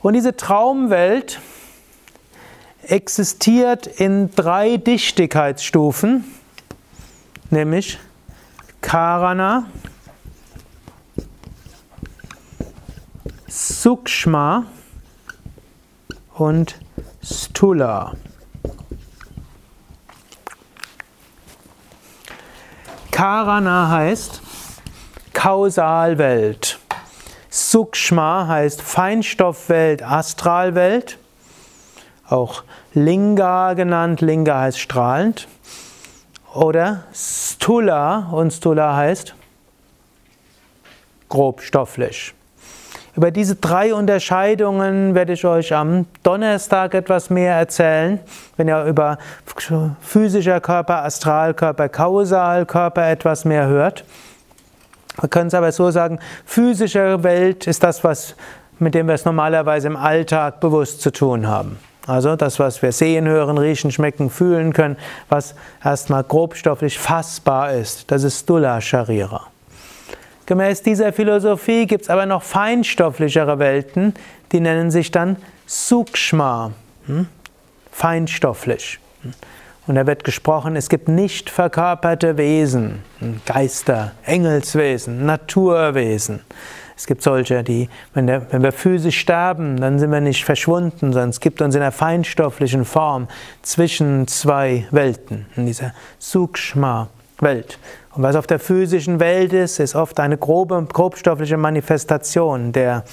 Und 0.00 0.14
diese 0.14 0.36
Traumwelt 0.36 1.40
existiert 2.82 3.86
in 3.86 4.30
drei 4.34 4.76
Dichtigkeitsstufen, 4.76 6.24
nämlich 7.50 7.98
Karana, 8.80 9.66
Sukshma 13.48 14.66
und 16.34 16.78
Stula. 17.22 18.12
Karana 23.14 23.90
heißt 23.90 24.42
Kausalwelt. 25.34 26.80
Sukshma 27.48 28.48
heißt 28.48 28.82
Feinstoffwelt, 28.82 30.02
Astralwelt. 30.02 31.16
Auch 32.28 32.64
Linga 32.92 33.74
genannt. 33.74 34.20
Linga 34.20 34.62
heißt 34.62 34.80
strahlend. 34.80 35.46
Oder 36.54 37.04
Stula 37.14 38.30
und 38.32 38.52
Stula 38.52 38.96
heißt 38.96 39.36
grobstofflich. 41.28 42.34
Über 43.16 43.30
diese 43.30 43.54
drei 43.54 43.94
Unterscheidungen 43.94 45.14
werde 45.14 45.34
ich 45.34 45.44
euch 45.44 45.72
am 45.72 46.06
Donnerstag 46.24 46.94
etwas 46.94 47.30
mehr 47.30 47.54
erzählen, 47.54 48.18
wenn 48.56 48.66
ihr 48.66 48.84
über 48.84 49.18
physischer 50.00 50.60
Körper, 50.60 51.04
Astralkörper, 51.04 51.88
Kausalkörper 51.88 53.08
etwas 53.08 53.44
mehr 53.44 53.68
hört. 53.68 54.04
Wir 55.20 55.28
können 55.28 55.46
es 55.46 55.54
aber 55.54 55.70
so 55.70 55.92
sagen, 55.92 56.18
physische 56.44 57.22
Welt 57.22 57.68
ist 57.68 57.84
das, 57.84 58.02
was, 58.02 58.34
mit 58.80 58.96
dem 58.96 59.06
wir 59.06 59.14
es 59.14 59.24
normalerweise 59.24 59.86
im 59.86 59.96
Alltag 59.96 60.58
bewusst 60.58 61.00
zu 61.00 61.12
tun 61.12 61.46
haben. 61.46 61.78
Also 62.08 62.34
das, 62.34 62.58
was 62.58 62.82
wir 62.82 62.90
sehen, 62.90 63.28
hören, 63.28 63.58
riechen, 63.58 63.92
schmecken, 63.92 64.28
fühlen 64.28 64.72
können, 64.72 64.96
was 65.28 65.54
erstmal 65.82 66.24
grobstofflich 66.24 66.98
fassbar 66.98 67.74
ist, 67.74 68.10
das 68.10 68.24
ist 68.24 68.40
Stula 68.40 68.80
Sharira. 68.80 69.53
Gemäß 70.46 70.82
dieser 70.82 71.12
Philosophie 71.12 71.86
gibt 71.86 72.04
es 72.04 72.10
aber 72.10 72.26
noch 72.26 72.42
feinstofflichere 72.42 73.58
Welten, 73.58 74.14
die 74.52 74.60
nennen 74.60 74.90
sich 74.90 75.10
dann 75.10 75.36
Sukshma, 75.66 76.72
hm? 77.06 77.26
feinstofflich. 77.90 78.98
Und 79.86 79.94
da 79.96 80.06
wird 80.06 80.24
gesprochen, 80.24 80.76
es 80.76 80.88
gibt 80.88 81.08
nicht 81.08 81.48
verkörperte 81.48 82.36
Wesen, 82.36 83.02
hm? 83.20 83.40
Geister, 83.46 84.12
Engelswesen, 84.24 85.24
Naturwesen. 85.24 86.40
Es 86.96 87.06
gibt 87.06 87.22
solche, 87.22 87.64
die, 87.64 87.88
wenn, 88.12 88.26
der, 88.26 88.52
wenn, 88.52 88.62
wir 88.62 88.70
physisch 88.70 89.18
sterben, 89.18 89.80
dann 89.80 89.98
sind 89.98 90.12
wir 90.12 90.20
nicht 90.20 90.44
verschwunden, 90.44 91.12
sondern 91.12 91.30
es 91.30 91.40
gibt 91.40 91.60
uns 91.60 91.74
in 91.74 91.80
der 91.80 91.90
feinstofflichen 91.90 92.84
Form 92.84 93.28
zwischen 93.62 94.28
zwei 94.28 94.86
Welten, 94.90 95.46
in 95.56 95.66
dieser 95.66 95.92
Sukshma-Welt. 96.18 97.78
Und 98.14 98.22
was 98.22 98.36
auf 98.36 98.46
der 98.46 98.60
physischen 98.60 99.18
Welt 99.18 99.52
ist, 99.52 99.80
ist 99.80 99.96
oft 99.96 100.20
eine 100.20 100.38
grobe, 100.38 100.86
grobstoffliche 100.92 101.56
Manifestation 101.56 102.72
der 102.72 103.04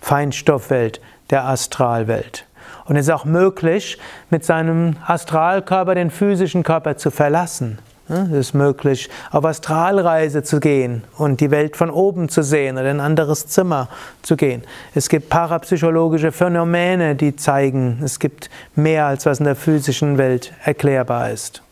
Feinstoffwelt, 0.00 1.00
der 1.30 1.44
Astralwelt. 1.44 2.46
Und 2.86 2.96
es 2.96 3.06
ist 3.06 3.12
auch 3.12 3.24
möglich, 3.24 3.98
mit 4.30 4.44
seinem 4.44 4.96
Astralkörper 5.06 5.94
den 5.94 6.10
physischen 6.10 6.62
Körper 6.62 6.96
zu 6.96 7.10
verlassen. 7.10 7.78
Es 8.08 8.30
ist 8.30 8.54
möglich, 8.54 9.10
auf 9.32 9.44
Astralreise 9.44 10.44
zu 10.44 10.60
gehen 10.60 11.02
und 11.18 11.40
die 11.40 11.50
Welt 11.50 11.76
von 11.76 11.90
oben 11.90 12.28
zu 12.28 12.42
sehen 12.42 12.78
oder 12.78 12.92
in 12.92 12.98
ein 12.98 13.04
anderes 13.04 13.48
Zimmer 13.48 13.88
zu 14.22 14.36
gehen. 14.36 14.62
Es 14.94 15.08
gibt 15.08 15.28
parapsychologische 15.28 16.30
Phänomene, 16.30 17.16
die 17.16 17.34
zeigen, 17.34 17.98
es 18.04 18.20
gibt 18.20 18.48
mehr, 18.76 19.06
als 19.06 19.26
was 19.26 19.40
in 19.40 19.44
der 19.44 19.56
physischen 19.56 20.18
Welt 20.18 20.52
erklärbar 20.64 21.32
ist. 21.32 21.62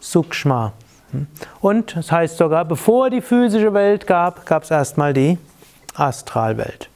Sukshma 0.00 0.72
und 1.60 1.96
das 1.96 2.12
heißt 2.12 2.36
sogar, 2.36 2.64
bevor 2.64 3.10
die 3.10 3.20
physische 3.20 3.72
Welt 3.74 4.06
gab, 4.06 4.46
gab 4.46 4.64
es 4.64 4.70
erstmal 4.70 5.12
die 5.12 5.38
Astralwelt. 5.94 6.88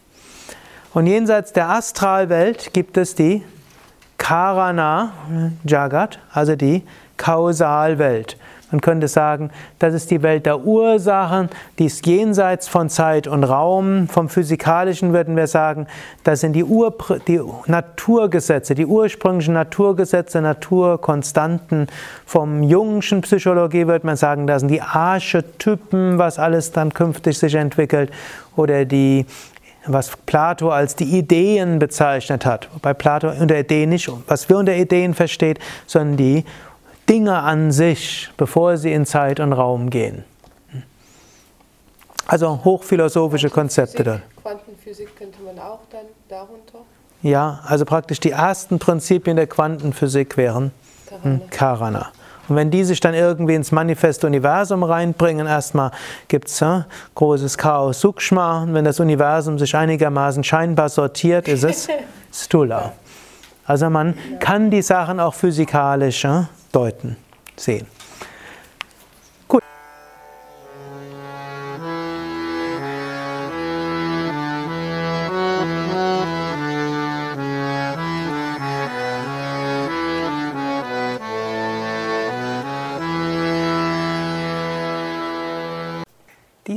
Und 0.94 1.06
jenseits 1.06 1.52
der 1.52 1.70
Astralwelt 1.70 2.72
gibt 2.72 2.96
es 2.96 3.14
die 3.14 3.42
Karana 4.18 5.12
Jagat, 5.64 6.18
also 6.32 6.54
die 6.54 6.82
Kausalwelt. 7.16 8.36
Man 8.72 8.80
könnte 8.80 9.06
sagen, 9.06 9.50
das 9.78 9.94
ist 9.94 10.10
die 10.10 10.22
Welt 10.22 10.46
der 10.46 10.60
Ursachen, 10.64 11.50
die 11.78 11.86
ist 11.86 12.06
jenseits 12.06 12.68
von 12.68 12.88
Zeit 12.88 13.28
und 13.28 13.44
Raum. 13.44 14.08
Vom 14.08 14.30
Physikalischen 14.30 15.12
würden 15.12 15.36
wir 15.36 15.46
sagen, 15.46 15.86
das 16.24 16.40
sind 16.40 16.54
die, 16.54 16.64
Ur 16.64 16.94
die 17.28 17.40
Naturgesetze, 17.66 18.74
die 18.74 18.86
ursprünglichen 18.86 19.54
Naturgesetze, 19.54 20.40
Naturkonstanten. 20.40 21.86
Vom 22.24 22.62
Jungschen 22.62 23.20
Psychologie 23.20 23.86
würde 23.86 24.06
man 24.06 24.16
sagen, 24.16 24.46
das 24.46 24.60
sind 24.60 24.70
die 24.70 24.82
Archetypen, 24.82 26.16
was 26.18 26.38
alles 26.38 26.72
dann 26.72 26.94
künftig 26.94 27.38
sich 27.38 27.54
entwickelt. 27.54 28.10
Oder 28.56 28.86
die 28.86 29.26
was 29.86 30.16
Plato 30.26 30.70
als 30.70 30.94
die 30.94 31.18
Ideen 31.18 31.78
bezeichnet 31.78 32.46
hat. 32.46 32.68
Bei 32.82 32.94
Plato 32.94 33.30
unter 33.30 33.58
Ideen 33.58 33.90
nicht, 33.90 34.10
was 34.26 34.48
wir 34.48 34.56
unter 34.56 34.74
Ideen 34.74 35.14
versteht, 35.14 35.58
sondern 35.86 36.16
die 36.16 36.44
Dinge 37.08 37.38
an 37.38 37.72
sich, 37.72 38.30
bevor 38.36 38.76
sie 38.76 38.92
in 38.92 39.06
Zeit 39.06 39.40
und 39.40 39.52
Raum 39.52 39.90
gehen. 39.90 40.24
Also 42.26 42.60
hochphilosophische 42.64 43.50
Konzepte 43.50 44.04
da. 44.04 44.20
Quantenphysik 44.40 45.16
könnte 45.16 45.42
man 45.42 45.58
auch 45.58 45.80
dann 45.90 46.06
darunter? 46.28 46.78
Ja, 47.22 47.60
also 47.66 47.84
praktisch 47.84 48.20
die 48.20 48.30
ersten 48.30 48.78
Prinzipien 48.78 49.36
der 49.36 49.46
Quantenphysik 49.46 50.36
wären 50.36 50.72
Karana. 51.08 51.40
Karana. 51.50 52.12
Und 52.48 52.56
wenn 52.56 52.70
die 52.70 52.84
sich 52.84 53.00
dann 53.00 53.14
irgendwie 53.14 53.54
ins 53.54 53.70
manifeste 53.70 54.26
Universum 54.26 54.82
reinbringen, 54.82 55.46
erstmal 55.46 55.92
gibt 56.28 56.48
es 56.48 56.60
ja, 56.60 56.86
großes 57.14 57.56
Chaos 57.56 58.00
Sukshma, 58.00 58.62
und 58.62 58.74
wenn 58.74 58.84
das 58.84 58.98
Universum 58.98 59.58
sich 59.58 59.76
einigermaßen 59.76 60.42
scheinbar 60.42 60.88
sortiert, 60.88 61.46
ist 61.46 61.62
es 61.62 61.88
Stula. 62.32 62.92
Also 63.64 63.88
man 63.90 64.16
kann 64.40 64.70
die 64.70 64.82
Sachen 64.82 65.20
auch 65.20 65.34
physikalisch 65.34 66.24
ja, 66.24 66.48
deuten, 66.72 67.16
sehen. 67.56 67.86